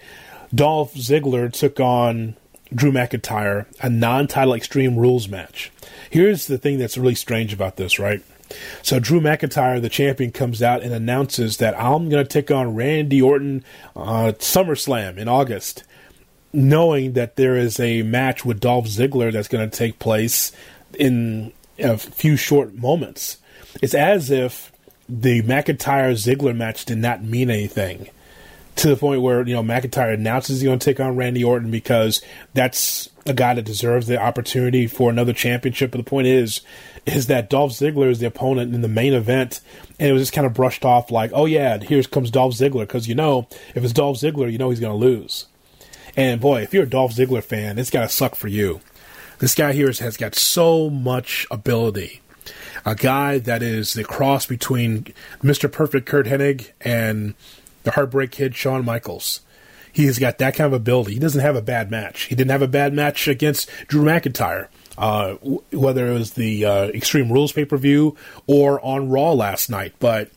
[0.55, 2.37] Dolph Ziggler took on
[2.73, 5.73] Drew McIntyre, a non title Extreme Rules match.
[6.09, 8.23] Here's the thing that's really strange about this, right?
[8.81, 12.75] So Drew McIntyre, the champion, comes out and announces that I'm going to take on
[12.75, 13.63] Randy Orton
[13.95, 15.83] uh, SummerSlam in August,
[16.51, 20.51] knowing that there is a match with Dolph Ziggler that's going to take place
[20.97, 23.37] in a few short moments.
[23.81, 24.71] It's as if
[25.07, 28.09] the McIntyre Ziggler match did not mean anything
[28.79, 31.69] to the point where you know McIntyre announces he's going to take on Randy Orton
[31.69, 32.21] because
[32.53, 35.91] that's a guy that deserves the opportunity for another championship.
[35.91, 36.61] But the point is,
[37.15, 39.61] is that Dolph Ziggler is the opponent in the main event,
[39.99, 42.81] and it was just kind of brushed off like, oh yeah, here comes Dolph Ziggler
[42.81, 45.47] because you know if it's Dolph Ziggler, you know he's going to lose.
[46.15, 48.81] And boy, if you're a Dolph Ziggler fan, it's got to suck for you.
[49.39, 52.21] This guy here has got so much ability.
[52.85, 55.71] A guy that is the cross between Mr.
[55.71, 57.35] Perfect Curt Hennig and
[57.83, 59.41] the Heartbreak Kid Shawn Michaels.
[59.91, 61.13] He's got that kind of ability.
[61.13, 62.23] He doesn't have a bad match.
[62.23, 64.67] He didn't have a bad match against Drew McIntyre,
[64.99, 69.31] uh, w- whether it was the uh, Extreme Rules pay per view or on Raw
[69.31, 69.93] last night.
[69.99, 70.29] But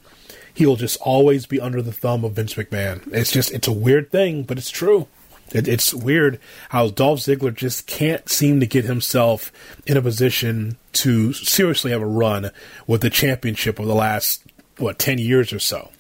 [0.54, 3.12] he'll just always be under the thumb of Vince McMahon.
[3.12, 5.08] It's just it's a weird thing, but it's true.
[5.52, 6.40] It, it's weird
[6.70, 9.52] how Dolph Ziggler just can't seem to get himself
[9.84, 12.50] in a position to seriously have a run
[12.86, 14.44] with the championship over the last
[14.78, 15.90] what ten years or so.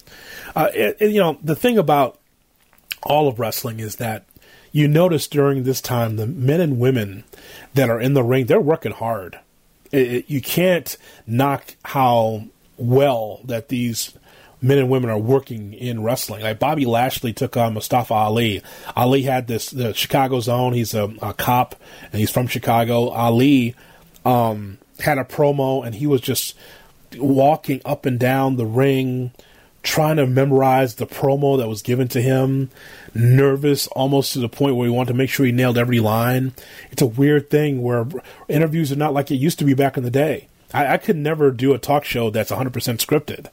[0.54, 2.18] Uh, it, it, you know, the thing about
[3.02, 4.24] all of wrestling is that
[4.72, 7.24] you notice during this time the men and women
[7.74, 9.38] that are in the ring, they're working hard.
[9.92, 10.96] It, you can't
[11.26, 12.44] knock how
[12.78, 14.14] well that these
[14.62, 16.42] men and women are working in wrestling.
[16.42, 18.62] Like Bobby Lashley took on Mustafa Ali.
[18.96, 20.72] Ali had this the Chicago zone.
[20.72, 21.74] He's a, a cop
[22.10, 23.08] and he's from Chicago.
[23.08, 23.74] Ali
[24.24, 26.56] um, had a promo and he was just
[27.18, 29.32] walking up and down the ring
[29.82, 32.70] trying to memorize the promo that was given to him,
[33.14, 36.52] nervous almost to the point where he wanted to make sure he nailed every line.
[36.90, 38.06] It's a weird thing where
[38.48, 40.48] interviews are not like it used to be back in the day.
[40.72, 43.48] I, I could never do a talk show that's 100% scripted.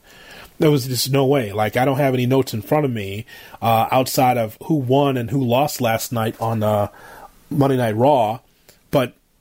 [0.59, 1.51] There was just no way.
[1.53, 3.25] Like, I don't have any notes in front of me
[3.61, 6.89] uh, outside of who won and who lost last night on uh,
[7.49, 8.39] Monday Night Raw.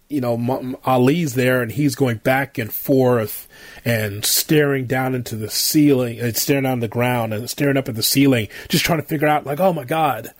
[0.08, 3.46] You know, Ali's there and he's going back and forth
[3.84, 7.94] and staring down into the ceiling and staring down the ground and staring up at
[7.94, 10.32] the ceiling, just trying to figure out, like, oh my God,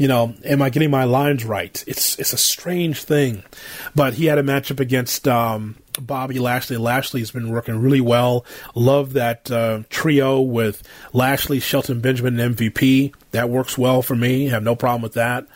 [0.00, 1.84] you know, am I getting my lines right?
[1.86, 3.42] It's it's a strange thing.
[3.94, 6.78] But he had a matchup against um, Bobby Lashley.
[6.78, 8.46] Lashley's been working really well.
[8.74, 13.14] Love that uh, trio with Lashley, Shelton Benjamin, and MVP.
[13.32, 14.46] That works well for me.
[14.46, 15.46] Have no problem with that.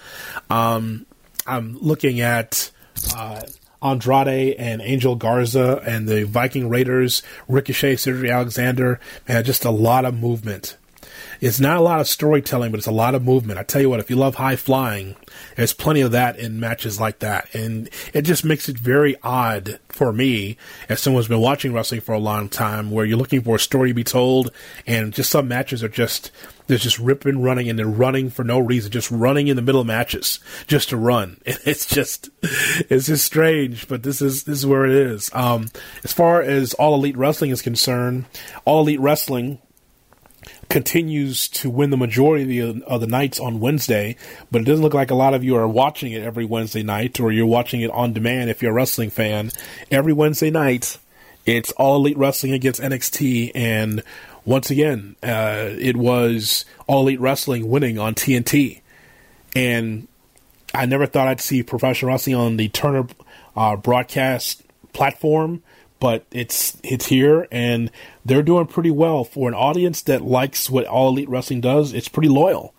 [0.51, 1.07] Um,
[1.47, 2.71] I'm looking at
[3.17, 3.43] uh,
[3.83, 10.05] Andrade and Angel Garza and the Viking Raiders, Ricochet, Cedric Alexander, man, just a lot
[10.05, 10.77] of movement.
[11.41, 13.59] it's not a lot of storytelling, but it's a lot of movement.
[13.59, 15.17] I tell you what, if you love high flying,
[15.57, 17.55] there's plenty of that in matches like that.
[17.55, 20.57] And it just makes it very odd for me,
[20.89, 23.61] as someone who's been watching wrestling for a long time, where you're looking for a
[23.61, 24.51] story to be told,
[24.87, 26.31] and just some matches are just,
[26.67, 29.81] there's just ripping, running, and they're running for no reason, just running in the middle
[29.81, 31.39] of matches, just to run.
[31.67, 35.31] It's just, it's just strange, but this is, this is where it is.
[35.33, 35.69] Um,
[36.03, 38.27] as far as All Elite Wrestling is concerned,
[38.65, 39.59] All Elite Wrestling,
[40.69, 44.17] continues to win the majority of the, of the, nights on Wednesday,
[44.51, 47.21] but it doesn't look like a lot of you are watching it every Wednesday night
[47.21, 49.51] or you're watching it on demand if you're a wrestling fan.
[49.91, 50.99] Every Wednesday night,
[51.47, 54.03] it's All Elite Wrestling against NXT, and
[54.45, 58.81] once again, uh, it was All Elite Wrestling winning on TNT.
[59.57, 60.09] And
[60.75, 63.07] I never thought I'd see professional wrestling on the Turner
[63.57, 65.63] uh, broadcast platform
[66.05, 67.91] but it's it's here and
[68.27, 71.95] they're doing pretty well for an audience that likes what all elite wrestling does.
[71.95, 72.75] It's pretty loyal,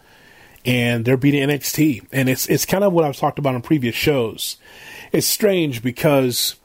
[0.64, 3.96] and they're beating NXT, and it's it's kind of what I've talked about in previous
[3.96, 4.58] shows.
[5.12, 6.56] It's strange because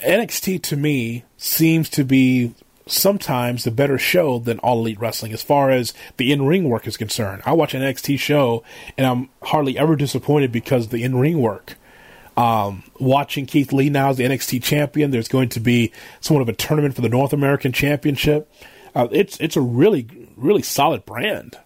[0.00, 2.54] NXT to me seems to be
[2.86, 6.86] sometimes the better show than All Elite Wrestling as far as the in ring work
[6.86, 7.42] is concerned.
[7.46, 8.62] I watch an NXT show
[8.96, 11.76] and I'm hardly ever disappointed because the in ring work.
[12.36, 15.12] Um, watching Keith Lee now as the NXT champion.
[15.12, 18.52] There's going to be somewhat of a tournament for the North American Championship.
[18.92, 21.56] Uh, it's it's a really really solid brand.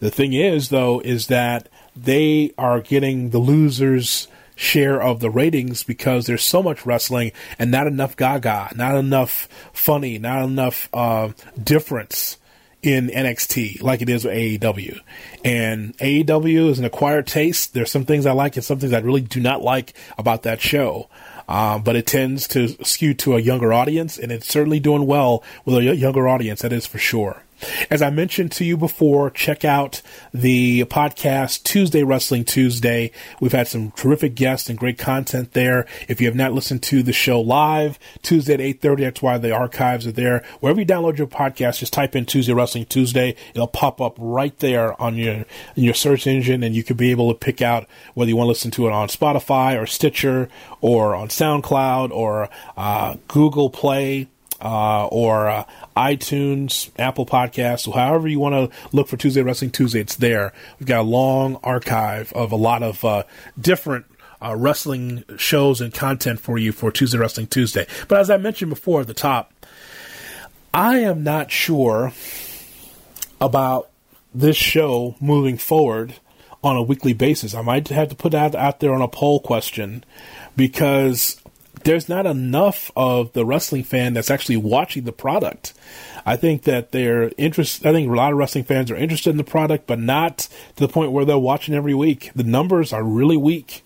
[0.00, 4.26] The thing is, though, is that they are getting the losers
[4.60, 9.48] share of the ratings because there's so much wrestling and not enough gaga, not enough
[9.72, 11.30] funny, not enough uh,
[11.62, 12.36] difference
[12.82, 15.00] in NXT like it is with AEW.
[15.44, 17.72] And AEW is an acquired taste.
[17.72, 20.60] There's some things I like and some things I really do not like about that
[20.60, 21.08] show.
[21.48, 25.42] Uh, but it tends to skew to a younger audience, and it's certainly doing well
[25.64, 27.42] with a younger audience, that is for sure.
[27.90, 30.02] As I mentioned to you before, check out
[30.32, 33.10] the podcast Tuesday Wrestling Tuesday.
[33.40, 35.86] We've had some terrific guests and great content there.
[36.08, 39.52] If you have not listened to the show live, Tuesday at 8.30, that's why the
[39.52, 40.44] archives are there.
[40.60, 43.36] Wherever you download your podcast, just type in Tuesday Wrestling Tuesday.
[43.54, 45.44] It'll pop up right there on your,
[45.74, 48.50] your search engine and you could be able to pick out whether you want to
[48.50, 50.48] listen to it on Spotify or Stitcher
[50.80, 54.28] or on SoundCloud or uh, Google Play
[54.60, 55.64] uh, or uh,
[55.96, 60.52] iTunes, Apple Podcasts, so however you want to look for Tuesday Wrestling Tuesday, it's there.
[60.78, 63.24] We've got a long archive of a lot of uh,
[63.58, 64.06] different
[64.42, 67.86] uh, wrestling shows and content for you for Tuesday Wrestling Tuesday.
[68.08, 69.52] But as I mentioned before at the top,
[70.72, 72.12] I am not sure
[73.40, 73.90] about
[74.34, 76.14] this show moving forward
[76.62, 77.54] on a weekly basis.
[77.54, 80.04] I might have to put that out there on a poll question
[80.56, 81.39] because
[81.84, 85.72] there's not enough of the wrestling fan that's actually watching the product.
[86.26, 87.86] I think that they're interested.
[87.86, 90.86] I think a lot of wrestling fans are interested in the product, but not to
[90.86, 92.30] the point where they're watching every week.
[92.34, 93.82] The numbers are really weak.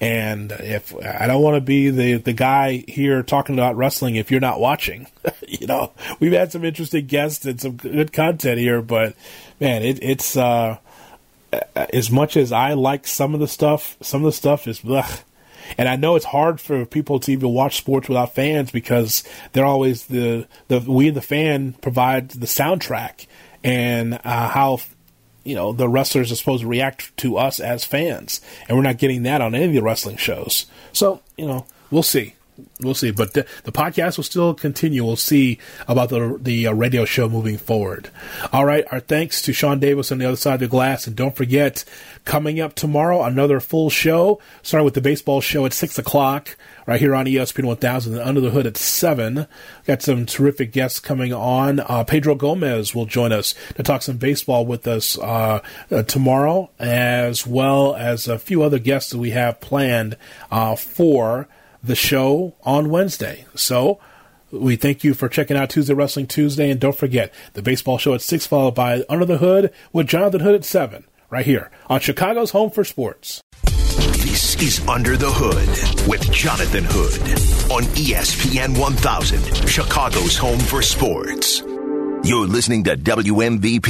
[0.00, 4.30] And if I don't want to be the, the guy here talking about wrestling if
[4.30, 5.06] you're not watching,
[5.48, 9.14] you know, we've had some interesting guests and some good content here, but
[9.60, 10.78] man, it, it's, uh,
[11.74, 15.20] as much as I like some of the stuff, some of the stuff is, ugh,
[15.78, 19.64] and I know it's hard for people to even watch sports without fans because they're
[19.64, 23.26] always the the we the fan provide the soundtrack
[23.62, 24.80] and uh, how
[25.44, 28.98] you know the wrestlers are supposed to react to us as fans, and we're not
[28.98, 30.66] getting that on any of the wrestling shows.
[30.92, 32.34] So you know we'll see
[32.80, 33.10] we'll see.
[33.10, 35.04] But the, the, podcast will still continue.
[35.04, 35.58] We'll see
[35.88, 38.10] about the the uh, radio show moving forward.
[38.52, 38.84] All right.
[38.90, 41.84] Our thanks to Sean Davis on the other side of the glass, and don't forget,
[42.24, 46.56] coming up tomorrow, another full show, starting with the baseball show at six o'clock.
[46.86, 49.46] Right here on ESPN 1000 and Under the Hood at 7.
[49.86, 51.78] Got some terrific guests coming on.
[51.78, 55.60] Uh, Pedro Gomez will join us to talk some baseball with us uh,
[55.92, 60.16] uh, tomorrow, as well as a few other guests that we have planned
[60.50, 61.46] uh, for
[61.82, 63.46] the show on Wednesday.
[63.54, 63.98] So
[64.50, 66.70] we thank you for checking out Tuesday Wrestling Tuesday.
[66.70, 70.40] And don't forget the baseball show at 6, followed by Under the Hood with Jonathan
[70.40, 73.40] Hood at 7, right here on Chicago's Home for Sports.
[73.62, 77.20] This is Under the Hood with Jonathan Hood
[77.70, 81.62] on ESPN 1000, Chicago's Home for Sports.
[82.22, 83.78] You're listening to WMVP.